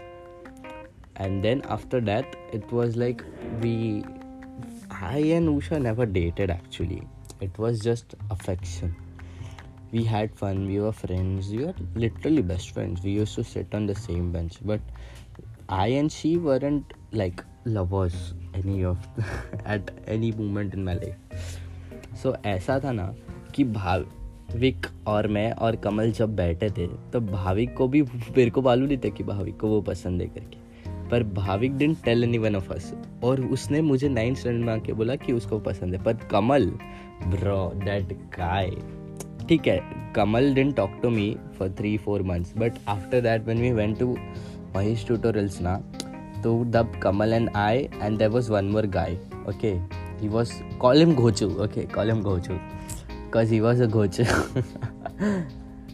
and 1.22 1.42
then 1.42 1.62
after 1.70 2.00
that 2.02 2.56
it 2.56 2.74
was 2.74 2.98
like 3.00 3.22
we 3.64 4.04
I 5.04 5.30
and 5.30 5.50
Usha 5.50 5.78
never 5.78 6.06
dated 6.12 6.50
actually 6.50 7.02
it 7.44 7.60
was 7.60 7.82
just 7.84 8.16
affection 8.32 8.96
We 9.94 10.04
had 10.04 10.36
fun, 10.36 10.68
we 10.68 10.80
were 10.80 10.92
friends, 10.92 11.50
we 11.52 11.66
were 11.66 11.74
literally 11.96 12.42
best 12.42 12.72
friends. 12.72 13.04
We 13.04 13.12
used 13.12 13.36
to 13.36 13.44
sit 13.44 13.76
on 13.76 13.86
the 13.86 13.96
same 13.96 14.32
bench, 14.32 14.56
but 14.66 14.82
I 15.70 15.88
and 15.88 16.12
she 16.12 16.38
weren't 16.38 16.94
like 17.12 17.44
lovers 17.66 18.34
any 18.54 18.84
of 18.84 18.98
at 19.66 19.92
any 20.08 20.32
moment 20.32 20.74
in 20.74 20.84
my 20.84 20.96
life 20.96 21.46
so 22.16 22.34
ऐसा 22.46 22.80
था 22.84 22.92
ना 22.92 23.06
कि 23.56 23.64
भाविक 23.64 24.88
और 25.08 25.28
मैं 25.28 25.52
और 25.52 25.76
कमल 25.76 26.12
जब 26.12 26.36
बैठे 26.36 26.70
थे 26.78 26.88
तो 27.14 27.22
भाविक 27.22 27.76
को 27.78 27.88
भी 27.88 28.02
मेरे 28.02 28.50
को 28.50 28.62
मालूम 28.62 28.88
नहीं 28.88 28.98
था 29.06 29.10
कि 29.10 29.24
भाविक 29.24 29.58
को 29.60 29.68
वो 29.68 29.82
पसंद 29.82 30.22
है 30.22 30.28
करके 30.28 31.10
पर 31.10 31.24
Bhavik 31.34 31.78
didn't 31.78 32.04
tell 32.06 32.24
anyone 32.38 32.56
of 32.56 32.72
us 32.74 32.94
और 33.24 33.42
उसने 33.46 33.82
मुझे 33.82 34.10
नाइन्थ 34.10 34.40
स्टैंडर्ड 34.40 34.66
में 34.66 34.74
आके 34.74 34.94
बोला 34.94 35.16
कि 35.16 35.34
उसको 35.34 35.60
पसंद 35.70 35.96
है 35.96 36.04
पर 36.04 36.14
कमल 36.32 36.70
ब्रो 37.28 37.60
दैट 37.86 38.14
गाय 38.38 38.72
ठीक 39.50 39.68
है, 39.68 39.80
Kamal 40.16 40.54
didn't 40.54 40.72
talk 40.72 41.00
to 41.02 41.10
me 41.10 41.36
for 41.58 41.70
three 41.80 41.96
four 41.98 42.22
months 42.24 42.54
but 42.58 42.74
after 42.88 43.22
that 43.22 43.48
when 43.48 43.62
we 43.62 43.72
went 43.72 43.98
to 44.00 44.16
Mahesh 44.76 45.06
tutorials 45.08 45.60
ना 45.62 45.76
तो 46.44 46.54
दब 46.66 47.00
Kamal 47.04 47.34
and 47.34 47.50
I 47.56 47.88
and 48.02 48.18
there 48.18 48.30
was 48.30 48.52
one 48.52 48.66
more 48.66 48.86
guy 48.96 49.18
okay 49.50 49.74
he 50.22 50.28
was 50.28 50.52
call 50.80 51.02
him 51.02 51.14
Ghochu 51.16 51.50
okay 51.64 51.86
call 51.96 52.10
him 52.10 52.22
Ghochu 52.22 52.54
because 52.54 53.54
he 53.54 53.60
was 53.60 53.84
a 53.84 53.86
Ghochu 53.86 54.24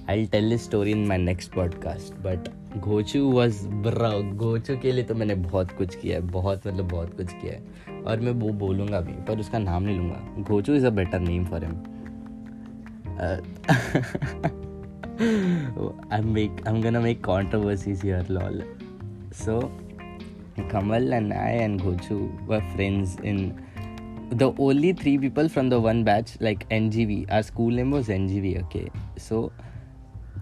I 0.10 0.26
tell 0.26 0.50
this 0.50 0.64
story 0.64 0.92
in 0.92 1.06
my 1.08 1.18
next 1.18 1.54
podcast 1.54 2.14
but 2.24 2.50
Ghochu 2.78 3.24
was 3.32 3.68
bro 3.84 4.10
Ghochu 4.22 4.78
के 4.78 4.92
लिए 4.92 5.04
तो 5.04 5.16
मैंने 5.16 5.36
बहुत 5.36 5.72
कुछ 5.72 5.96
किया 5.96 6.18
है, 6.18 6.22
बहुत 6.22 6.68
मतलब 6.68 6.88
बहुत 6.90 7.16
कुछ 7.18 7.34
किया 7.34 7.54
है। 7.54 8.02
और 8.04 8.20
मैं 8.20 8.32
वो 8.32 8.50
बोलूँगा 8.60 9.00
भी, 9.02 9.14
पर 9.28 9.40
उसका 9.40 9.60
नाम 9.60 9.84
नहीं 9.84 9.98
लूँगा। 9.98 10.44
Ghochu 10.44 10.74
is 10.74 10.86
a 10.86 10.90
better 10.90 11.20
name 11.20 11.46
for 11.46 11.64
him 11.64 11.74
I'm 16.11 16.33
make 16.33 16.63
I'm 16.67 16.81
gonna 16.81 17.01
make 17.01 17.23
controversies 17.23 18.03
here, 18.03 18.25
lol. 18.29 18.63
So 19.33 19.71
Kamal 20.71 21.13
and 21.13 21.33
I 21.33 21.51
and 21.67 21.81
Gochu 21.81 22.47
were 22.47 22.63
friends 22.75 23.17
in 23.23 23.61
the 24.31 24.53
only 24.59 24.93
three 24.93 25.19
people 25.19 25.49
from 25.49 25.69
the 25.69 25.79
one 25.79 26.03
batch 26.03 26.37
like 26.41 26.69
ngv 26.71 27.31
our 27.31 27.43
school 27.43 27.71
name 27.71 27.91
was 27.91 28.09
ngv 28.09 28.63
okay 28.63 28.91
so 29.17 29.53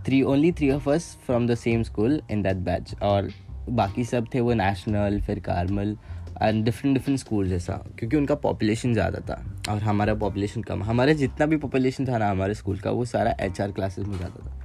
three 0.04 0.22
only 0.24 0.50
three 0.50 0.70
of 0.70 0.86
us 0.86 1.16
from 1.26 1.46
the 1.46 1.56
same 1.56 1.84
school 1.84 2.20
in 2.28 2.42
that 2.42 2.64
batch 2.64 2.94
और 3.02 3.32
बाकी 3.70 4.04
सब 4.04 4.26
थे 4.34 4.40
वो 4.40 4.54
national 4.54 5.20
फिर 5.26 5.38
Carmel 5.48 5.96
and 6.41 6.65
different 6.65 6.97
different 6.97 7.19
school 7.19 7.49
जैसा 7.49 7.73
क्योंकि 7.99 8.17
उनका 8.17 8.35
population 8.35 8.93
ज़्यादा 8.93 9.19
था 9.19 9.71
और 9.73 9.81
हमारा 9.81 10.13
पॉपुलेशन 10.15 10.61
कम। 10.61 10.83
हमारा 10.83 11.13
जितना 11.13 11.45
भी 11.45 11.57
पॉपुलेशन 11.57 12.07
था 12.07 12.17
ना 12.17 12.29
हमारे 12.29 12.53
स्कूल 12.53 12.79
का, 12.79 12.91
वो 12.91 13.05
सारा 13.05 13.35
एच 13.39 13.61
आर 13.61 13.71
क्लासेस 13.71 14.07
में 14.07 14.17
जाता 14.19 14.45
था। 14.45 14.59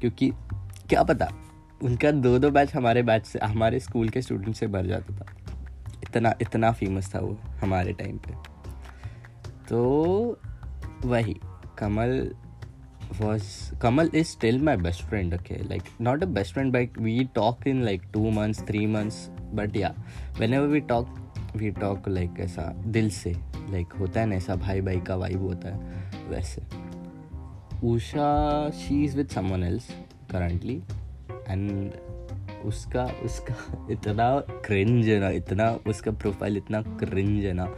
क्योंकि 0.00 0.32
क्या 0.88 1.02
पता, 1.02 1.28
उनका 1.82 2.10
दो 2.10 2.38
दो 2.38 2.50
बैच 2.50 2.74
हमारे 2.74 3.02
बैच 3.02 3.26
से, 3.26 3.38
हमारे 3.38 3.80
स्कूल 3.80 4.08
के 4.08 4.22
स्टूडेंट 4.22 4.56
से 4.56 4.66
भर 4.66 4.86
जाता 4.86 5.16
था। 5.16 5.26
इतना 6.02 6.34
इतना 6.40 6.72
फ़ेमस 6.72 7.14
था 7.14 7.18
वो 7.18 7.38
हमारे 7.60 7.92
टाइम 7.92 8.18
पे। 8.18 8.34
तो 9.68 10.40
वही, 11.04 11.36
Kamal 11.78 12.30
was 13.20 13.74
Kamal 13.74 14.10
is 14.14 14.26
still 14.26 14.62
my 14.62 14.76
best 14.76 15.02
friend 15.02 15.34
okay 15.34 15.62
like 15.68 15.82
not 16.00 16.22
a 16.22 16.26
best 16.26 16.54
friend 16.54 16.76
friend 16.76 16.98
we 16.98 17.24
talk 17.24 17.66
in 17.66 17.82
like 17.82 18.02
two 18.12 18.30
months 18.30 18.66
three 18.66 18.78
three 18.78 19.35
months 19.54 19.76
या 19.76 19.94
whenever 20.54 20.66
we 20.66 20.80
talk 20.80 21.16
we 21.56 21.70
talk 21.70 22.08
like 22.08 22.40
ऐसा 22.40 22.62
दिल 22.86 23.10
से, 23.10 23.32
like 23.70 23.98
होता 24.00 24.20
है 24.20 24.26
ना 24.26 24.36
ऐसा 24.36 24.56
भाई 24.56 24.80
भाई 24.80 25.00
का 25.00 25.16
वाइब 25.16 25.42
होता 25.42 25.68
है, 25.68 25.78
वैसे। 26.28 26.62
Usha 27.84 28.70
she 28.70 29.04
is 29.04 29.16
with 29.16 29.28
someone 29.28 29.62
else 29.62 29.88
currently 30.30 30.82
and 31.48 31.92
उसका 32.64 33.04
उसका 33.24 33.88
इतना 33.90 34.28
क्रिंज 34.40 35.08
है 35.08 35.18
ना, 35.20 35.28
इतना 35.30 35.70
उसका 35.86 36.10
प्रोफ़ाइल 36.10 36.56
इतना 36.56 36.82
क्रिंज 36.82 37.44
है 37.44 37.52
ना 37.52 37.68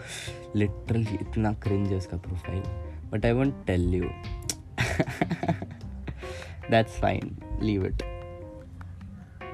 लिटरली 0.57 1.19
इतना 1.21 1.53
क्रिंज 1.53 1.89
है 1.89 1.97
उसका 1.97 2.17
profile 2.17 2.63
but 3.13 3.27
I 3.27 3.33
won't 3.33 3.55
tell 3.67 3.95
you 3.95 4.05
that's 6.71 7.01
fine 7.01 7.37
leave 7.63 7.87
it. 7.87 8.08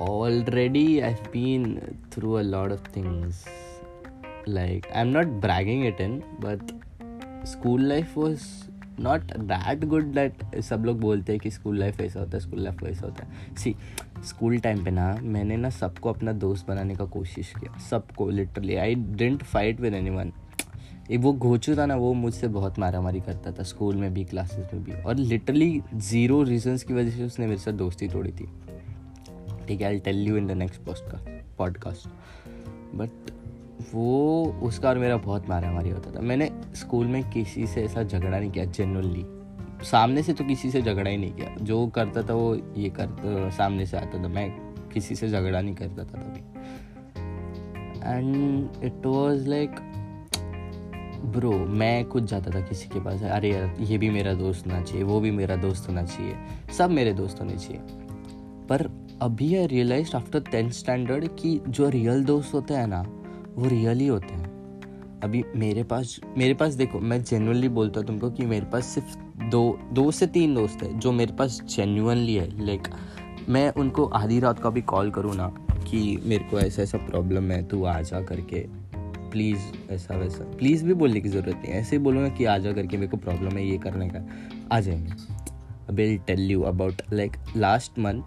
Already 0.00 1.02
i've 1.02 1.30
been 1.32 1.98
through 2.10 2.38
a 2.38 2.42
lot 2.42 2.72
of 2.72 2.80
things. 2.80 3.44
Like, 4.46 4.86
i'm 4.94 5.12
not 5.12 5.40
bragging 5.40 5.84
it 5.84 6.00
in, 6.00 6.22
but 6.40 6.72
school 7.44 7.80
life 7.80 8.16
was 8.16 8.46
not 9.00 9.20
that 9.20 9.84
good 9.84 10.12
that 10.14 10.60
सब 10.62 10.84
लोग 10.84 11.00
बोलते 11.00 11.32
हैं 11.32 11.40
कि 11.40 11.50
school 11.50 11.78
life 11.78 12.00
ऐसा 12.00 12.20
होता 12.20 12.36
है 12.36 12.40
school 12.40 12.60
life 12.60 12.82
वैसा 12.82 13.06
होता 13.06 13.24
है। 13.24 13.56
सी 13.56 13.74
स्कूल 14.24 14.58
टाइम 14.58 14.84
पे 14.84 14.90
ना 14.90 15.18
मैंने 15.22 15.56
ना 15.56 15.70
सबको 15.70 16.08
अपना 16.08 16.32
दोस्त 16.32 16.66
बनाने 16.66 16.94
का 16.94 17.04
कोशिश 17.04 17.52
किया। 17.60 17.78
सबको 17.78 18.28
literally 18.30 18.76
I 18.76 18.94
didn't 18.94 19.42
fight 19.42 19.80
with 19.80 19.94
anyone 20.10 20.32
वो 21.10 21.32
घोचू 21.32 21.76
था 21.76 21.86
ना, 21.86 21.96
वो 21.96 22.12
मुझसे 22.14 22.48
बहुत 22.48 22.78
मारा 22.78 23.00
मारी 23.00 23.20
करता 23.20 23.52
था 23.52 23.62
स्कूल 23.62 23.96
में 23.96 24.14
भी 24.14 24.24
क्लासेस 24.24 24.72
में 24.74 24.84
भी। 24.84 24.92
और 24.92 25.16
लिटरली 25.16 25.82
ज़ीरो 25.94 26.42
रीजंस 26.42 26.82
की 26.82 26.94
वजह 26.94 27.10
से 27.10 27.24
उसने 27.24 27.46
मेरे 27.46 27.58
साथ 27.58 27.72
दोस्ती 27.72 28.08
तोड़ी 28.08 28.32
थी। 28.32 28.48
ठीक 29.68 29.80
है 29.80 29.88
I 29.88 29.98
tell 29.98 30.26
you 30.28 30.36
in 30.36 30.46
the 30.46 30.50
next 30.50 30.82
podcast 31.58 32.08
but 32.94 33.10
वो, 33.94 34.44
उसका 34.62 34.88
और 34.88 34.98
मेरा 34.98 35.16
बहुत 35.16 35.48
मारा 35.48 35.72
मारी 35.72 35.90
होता 35.90 36.10
था। 36.10 36.20
मैंने 36.20 36.50
स्कूल 36.74 37.06
में 37.06 37.30
किसी 37.30 37.66
से 37.66 37.84
ऐसा 37.84 38.02
झगड़ा 38.02 38.38
नहीं 38.38 38.50
किया 38.50 38.64
जेनुअनली 38.64 39.24
सामने 39.86 40.22
से 40.22 40.32
तो 40.32 40.44
किसी 40.44 40.70
से 40.70 40.82
झगड़ा 40.82 41.10
ही 41.10 41.16
नहीं 41.16 41.32
किया। 41.32 41.56
जो 41.62 41.86
करता 41.86 42.22
था 42.22 42.34
वो 42.34 42.54
ये 42.76 42.88
कर, 42.88 43.50
सामने 43.50 43.86
से 43.86 43.96
आता 43.96 44.22
था। 44.22 44.28
मैं 44.28 44.50
किसी 44.94 45.14
से 45.14 45.28
झगड़ा 45.28 45.60
नहीं 45.60 45.74
करता 45.74 46.04
था 46.04 46.18
तभी। 46.18 46.40
And 48.12 48.68
it 48.84 49.06
was 49.06 49.48
like 49.48 49.70
bro 51.24 51.52
मैं 51.52 52.08
खुद 52.08 52.26
जाता 52.26 52.50
था 52.50 52.60
किसी 52.60 52.88
के 52.88 53.00
पास। 53.00 53.22
अरे 53.22 53.52
यार, 53.52 53.76
ये 53.80 53.98
भी 53.98 54.10
मेरा 54.10 54.34
दोस्त 54.34 54.66
होना 54.66 54.82
चाहिए, 54.82 55.02
वो 55.02 55.20
भी 55.20 55.30
मेरा 55.30 55.56
दोस्त 55.56 55.88
होना 55.88 56.02
चाहिए। 56.02 56.36
सब 56.78 56.90
मेरे 56.90 57.12
दोस्त 57.12 57.40
होने 57.40 57.58
चाहिए। 57.58 57.80
पर 58.68 59.03
अभी 59.22 59.56
I 59.56 59.66
realise 59.66 60.16
after 60.16 60.40
tenth 60.40 60.70
standard 60.70 61.28
कि 61.38 61.60
जो 61.68 61.88
रियल 61.88 62.24
दोस्त 62.24 62.54
होते 62.54 62.74
हैं 62.74 62.86
ना, 62.86 63.02
वो 63.54 63.68
रियल 63.68 63.98
ही 63.98 64.06
होते 64.06 64.34
हैं। 64.34 64.44
अभी 65.20 65.44
मेरे 65.56 65.82
पास 65.82 66.20
मेरे 66.38 66.54
पास 66.54 66.74
देखो, 66.74 67.00
मैं 67.00 67.24
जेनुअनली 67.24 67.68
बोलता 67.68 68.00
हूँ 68.00 68.06
तुमको 68.06 68.30
कि 68.30 68.46
मेरे 68.46 68.66
पास 68.66 68.86
सिर्फ़ 68.86 69.18
दो 69.44 69.78
दो 69.92 70.10
से 70.10 70.26
तीन 70.26 70.54
दोस्त 70.54 70.82
हैं 70.82 70.98
जो 70.98 71.12
मेरे 71.12 71.32
पास 71.32 71.62
जेन्यूनली 71.76 72.34
है। 72.34 72.66
लाइक 72.66 72.82
मैं 73.48 73.72
उनको 73.72 74.04
आधी 74.04 74.40
रात 74.40 74.58
का 74.58 74.70
भी 74.70 74.82
कॉल 74.82 75.10
करूँ 75.10 75.34
ना 75.34 75.48
कि 75.90 76.22
मेरे 76.24 76.44
को 76.44 76.60
ऐसा 76.60 76.82
ऐसा 76.82 76.98
प्रॉब्लम 76.98 77.50
है, 77.50 77.68
तू 77.68 77.84
आ 77.84 78.00
जा 78.00 78.20
करके। 78.20 78.66
प्लीज़ 79.30 79.60
ऐसा, 79.90 80.16
वैसा। 80.16 80.44
प्लीज़ 80.44 80.84
भी 80.84 80.94
बोलने 80.94 81.20
की 81.20 81.28
ज़रूरत 81.28 81.56
नहीं 81.56 81.72
ऐसे 81.72 81.96
ही 81.96 82.02
बोलूँगा 82.02 82.28
कि 82.28 82.44
आ 82.44 82.58
जा 82.58 82.72
करके 82.72 82.96
मेरे 82.96 83.08
को 83.08 83.16
प्रॉब्लम 83.16 83.50
है 83.50 83.68
ये 83.68 83.78
करने 83.78 84.08
का। 84.08 84.28
आ 84.72 84.80
जाएँगे। 84.80 85.12
Will 85.92 86.18
tell 86.18 86.50
you 86.50 86.62
about 86.62 87.02
like 87.12 87.32
last 87.56 87.98
month 87.98 88.22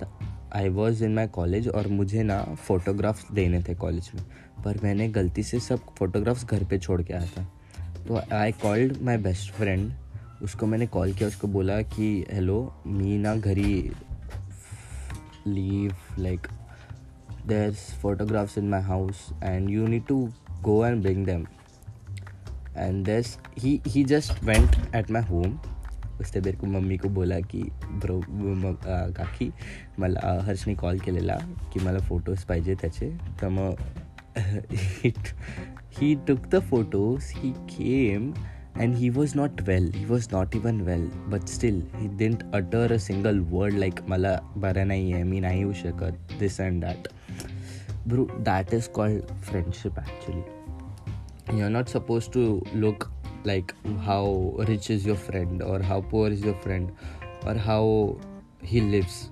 I 0.56 0.70
was 0.70 1.04
in 1.04 1.14
my 1.16 1.28
college 1.28 1.68
और 1.68 1.88
मुझे 1.88 2.24
ना 2.24 2.42
फ़ोटोग्राफ्स 2.56 3.32
देने 3.32 3.62
थे 3.64 3.76
कॉलेज 3.76 4.12
में। 4.16 4.24
पर 4.66 4.80
मैंने 4.84 5.08
गलती 5.10 5.44
से 5.44 5.60
सब 5.60 5.80
फोटोग्राफ्स 5.98 6.46
घर 6.46 6.64
पे 6.64 6.80
छोड़ 6.80 7.02
के 7.02 7.14
आया 7.14 7.26
था। 7.26 7.44
तो 8.08 8.22
I 8.36 8.52
called 8.52 9.02
my 9.02 9.18
best 9.18 9.52
friend 9.54 9.92
उसको 10.44 10.66
मैंने 10.66 10.88
कॉल 10.88 11.14
किया, 11.14 11.28
उसको 11.28 11.48
बोला 11.48 11.82
कि 11.82 12.26
हेलो 12.32 12.82
मी 12.88 13.18
ना 13.18 13.36
घरी 13.36 13.92
live 15.48 15.96
like 16.20 16.48
there 17.48 17.76
in 18.58 18.70
my 18.70 18.82
house 18.82 19.20
and 19.42 19.70
you 19.70 19.88
need 19.88 20.08
to 20.08 20.30
go 20.64 20.84
and 20.84 21.02
bring 21.02 21.24
them. 21.24 21.48
And 22.76 23.06
this 23.06 23.38
he 23.58 23.82
he 23.86 24.04
just 24.04 24.44
went 24.44 24.78
at 24.94 25.10
my 25.10 25.22
home 25.22 25.60
उसने 26.22 26.42
मेरे 26.42 26.58
को 26.58 26.68
मम्मी 26.68 26.98
को 26.98 27.10
बोला 27.18 27.40
की 27.54 27.62
ब्रो 28.04 28.22
काकी 29.18 29.52
मला 30.00 30.42
हर्षने 30.48 30.76
कॉल 30.84 31.00
केलेला 31.06 31.38
की 31.74 31.86
मला 31.86 32.00
फ़ोटोज़ 32.10 32.46
पाहिजे 32.50 32.76
त्याचे 32.82 33.10
तर 33.42 33.50
मग 33.50 33.76
he 36.00 36.16
took 36.28 36.50
the 36.50 36.62
photos 36.62 37.30
he 37.30 37.54
came 37.68 38.34
and 38.76 38.96
he 38.96 39.10
was 39.10 39.34
not 39.40 39.62
well 39.68 39.88
he 39.94 40.06
was 40.06 40.28
not 40.32 40.56
even 40.56 40.84
well 40.86 41.06
but 41.30 41.50
still 41.50 41.80
he 42.00 42.08
didn't 42.20 42.44
utter 42.60 42.86
a 42.98 43.00
single 43.00 43.42
word 43.56 43.80
like 43.84 44.02
मला 44.10 44.38
बरं 44.66 44.88
नाही 44.88 45.14
आहे 45.14 45.24
मी 45.24 45.40
नाही 45.40 45.60
येऊ 45.60 45.74
शकत 45.82 46.38
this 46.42 46.60
and 46.68 46.86
that 46.88 47.10
bro 48.12 48.28
that 48.50 48.78
is 48.80 48.92
called 48.98 49.34
friendship 49.50 49.98
actually 50.04 50.46
you're 51.58 51.74
not 51.78 51.90
supposed 51.96 52.32
to 52.38 52.46
look 52.86 53.10
like 53.44 53.74
how 54.06 54.54
rich 54.68 54.90
is 54.90 55.06
your 55.06 55.16
friend 55.16 55.62
or 55.62 55.82
how 55.82 56.02
poor 56.02 56.30
is 56.30 56.42
your 56.42 56.56
friend 56.56 56.92
or 57.46 57.56
how 57.56 58.18
he 58.62 58.82
lives 58.82 59.30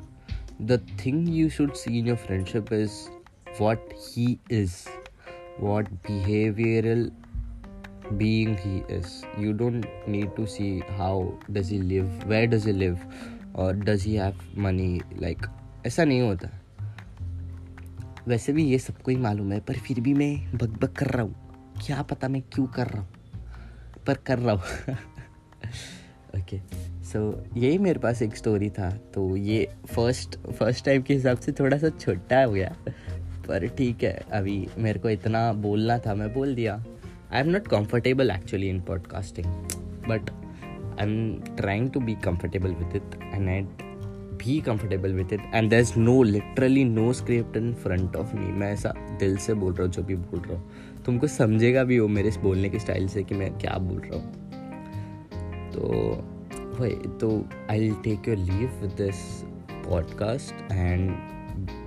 the 0.59 0.77
thing 0.97 1.25
you 1.27 1.49
should 1.49 1.75
see 1.75 1.99
in 1.99 2.05
your 2.05 2.15
friendship 2.15 2.71
is 2.71 3.09
what 3.57 3.79
he 4.07 4.39
is 4.49 4.87
what 5.59 5.89
behavioral 6.03 7.11
being 8.17 8.55
he 8.57 8.83
is 8.93 9.23
you 9.37 9.53
don't 9.53 9.85
need 10.07 10.35
to 10.35 10.45
see 10.45 10.83
how 10.97 11.33
does 11.51 11.69
he 11.69 11.79
live 11.79 12.25
where 12.25 12.47
does 12.47 12.63
he 12.63 12.73
live 12.73 12.99
or 13.53 13.73
does 13.73 14.03
he 14.03 14.15
have 14.15 14.35
money 14.55 15.01
like 15.17 15.49
ऐसा 15.85 16.03
नहीं 16.05 16.21
होता 16.21 16.49
वैसे 18.27 18.53
भी 18.53 18.63
ये 18.65 18.77
सबको 18.79 19.11
ही 19.11 19.17
मालूम 19.25 19.51
है 19.51 19.59
पर 19.67 19.77
फिर 19.87 19.99
भी 20.01 20.13
मैं 20.13 20.57
बक 20.57 20.79
बक 20.81 20.93
कर 20.99 21.07
रहा 21.15 21.23
हूँ 21.23 21.75
क्या 21.85 22.01
पता 22.11 22.27
मैं 22.27 22.41
क्यों 22.53 22.65
कर 22.75 22.87
रहा 22.87 23.01
हूँ 23.01 23.14
पर 24.07 24.17
कर 24.27 24.39
रहा 24.39 24.53
हूँ। 24.53 24.95
ओके 26.37 26.59
सो 27.05 27.19
यही 27.57 27.77
मेरे 27.77 27.99
पास 27.99 28.21
एक 28.21 28.35
स्टोरी 28.37 28.69
था 28.69 28.89
तो 29.13 29.35
ये 29.37 29.67
फ़र्स्ट 29.87 30.37
फ़र्स्ट 30.49 30.85
टाइम 30.85 31.01
के 31.01 31.13
हिसाब 31.13 31.37
से 31.39 31.51
थोड़ा 31.51 31.77
सा 31.77 31.89
छोटा 31.89 32.43
हो 32.43 32.51
गया, 32.51 32.75
पर 33.47 33.67
ठीक 33.67 34.03
है, 34.03 34.13
अभी 34.33 34.67
मेरे 34.77 34.99
को 34.99 35.09
इतना 35.09 35.51
बोलना 35.63 35.97
था, 35.99 36.15
मैं 36.15 36.33
बोल 36.33 36.55
दिया। 36.55 36.83
I 37.31 37.41
am 37.41 37.49
not 37.49 37.67
comfortable 37.67 38.31
actually 38.31 38.69
in 38.69 38.81
podcasting 38.81 39.45
but 40.07 40.29
I 40.29 41.05
am 41.05 41.55
trying 41.57 41.89
to 41.91 41.99
be 41.99 42.15
comfortable 42.25 42.73
with 42.73 42.95
it 42.95 43.19
and 43.23 43.49
I 43.49 43.65
be 44.39 44.55
comfortable 44.63 45.19
it 45.21 45.41
and 45.53 45.69
there 45.69 45.79
is 45.79 45.91
no 45.97 46.21
literally 46.23 46.83
no 46.83 47.11
script 47.13 47.57
in 47.57 47.73
front 47.73 48.15
of 48.15 48.35
me 48.35 48.51
मैं 48.53 48.71
ऐसा 48.73 48.93
दिल 49.19 49.37
से 49.37 49.53
बोल 49.53 49.73
रहा 49.73 49.83
हूँ, 49.83 49.91
जो 49.91 50.03
भी 50.03 50.15
बोल 50.15 50.39
रहा 50.39 50.57
हूँ। 50.57 50.94
तुमको 51.05 51.27
समझेगा 51.27 51.83
भी 51.83 51.99
वो 51.99 52.07
मेरे 52.07 52.29
इस 52.29 52.37
बोलने 52.37 52.69
के 52.69 52.79
स्टाइल 52.79 53.07
से 53.07 53.23
कि 53.23 53.35
मैं 53.35 53.57
क्या 53.57 53.77
बोल 53.77 54.01
रहा 54.05 54.19
हूँ। 54.19 54.31
तो 55.71 55.81
भाई 56.79 56.89
तो 56.89 57.49
I 57.71 57.79
will 57.79 57.95
take 58.03 58.27
your 58.27 58.37
leave 58.37 58.69
with 58.81 58.91
this 58.91 59.15
podcast 59.71 60.71
and 60.71 61.15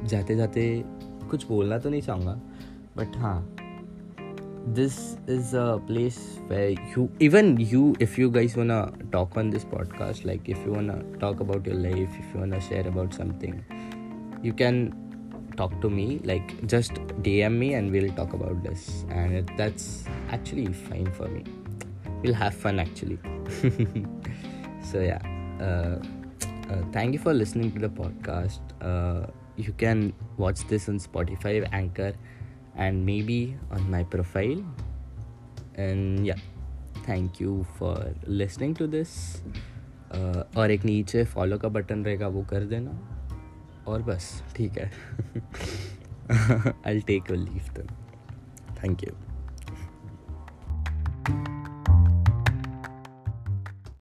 जाते 0.04 0.37
जाते 0.37 0.85
कुछ 1.31 1.46
बोलना 1.46 1.78
तो 1.78 1.90
नहीं 1.90 2.00
चाहूँगा 2.00 2.40
बट 2.96 3.16
हाँ 3.16 3.57
this 4.68 5.18
is 5.28 5.57
a 5.57 5.76
place 5.76 6.38
where 6.50 6.72
you 6.72 7.09
even 7.22 7.59
you 7.59 7.96
if 8.00 8.20
you 8.20 8.31
guys 8.31 8.59
wanna 8.66 8.92
talk 9.12 9.38
on 9.38 9.50
this 9.50 9.64
podcast 9.64 10.26
like 10.26 10.42
if 10.48 10.59
you 10.66 10.74
wanna 10.85 11.18
talk 11.20 11.42
about 11.42 11.68
your 11.68 11.76
life 11.76 12.11
if 12.18 12.37
you 12.37 12.40
wanna 12.48 12.59
share 12.59 12.87
about 12.87 13.12
something 13.12 13.54
you 14.44 14.52
can 14.52 14.92
talk 15.57 15.79
to 15.81 15.89
me 15.89 16.19
like 16.23 16.65
just 16.67 16.93
dm 17.21 17.57
me 17.57 17.73
and 17.73 17.91
we'll 17.91 18.13
talk 18.13 18.33
about 18.33 18.63
this 18.63 19.05
and 19.09 19.51
that's 19.57 20.05
actually 20.31 20.65
fine 20.73 21.09
for 21.12 21.27
me 21.27 21.43
we'll 22.23 22.33
have 22.33 22.53
fun 22.53 22.79
actually 22.79 23.19
so 24.91 24.99
yeah 24.99 25.19
uh, 25.62 25.99
uh, 26.71 26.81
thank 26.91 27.13
you 27.13 27.19
for 27.19 27.33
listening 27.33 27.71
to 27.71 27.79
the 27.79 27.89
podcast 27.89 28.62
uh, 28.81 29.27
you 29.55 29.73
can 29.73 30.13
watch 30.38 30.65
this 30.67 30.89
on 30.89 30.97
spotify 30.97 31.67
anchor 31.71 32.13
and 32.75 33.05
maybe 33.05 33.55
on 33.71 33.89
my 33.91 34.03
profile 34.03 34.63
and 35.75 36.25
yeah 36.25 36.36
thank 37.05 37.39
you 37.39 37.65
for 37.77 38.13
listening 38.25 38.73
to 38.73 38.88
this 38.88 39.41
uh, 40.13 40.43
और 40.57 40.71
एक 40.71 40.86
नीचे 40.86 41.23
follow 41.25 41.57
का 41.57 41.67
button 41.67 42.03
रहेगा 42.05 42.27
वो 42.27 42.43
कर 42.49 42.63
देना 42.73 42.91
और 43.88 44.03
बस 44.03 44.31
ठीक 44.57 44.79
है। 44.79 44.90
I 46.87 47.01
take 47.01 47.31
your 47.31 47.38
leave 47.38 47.72
thank 48.83 49.05
you 49.05 49.11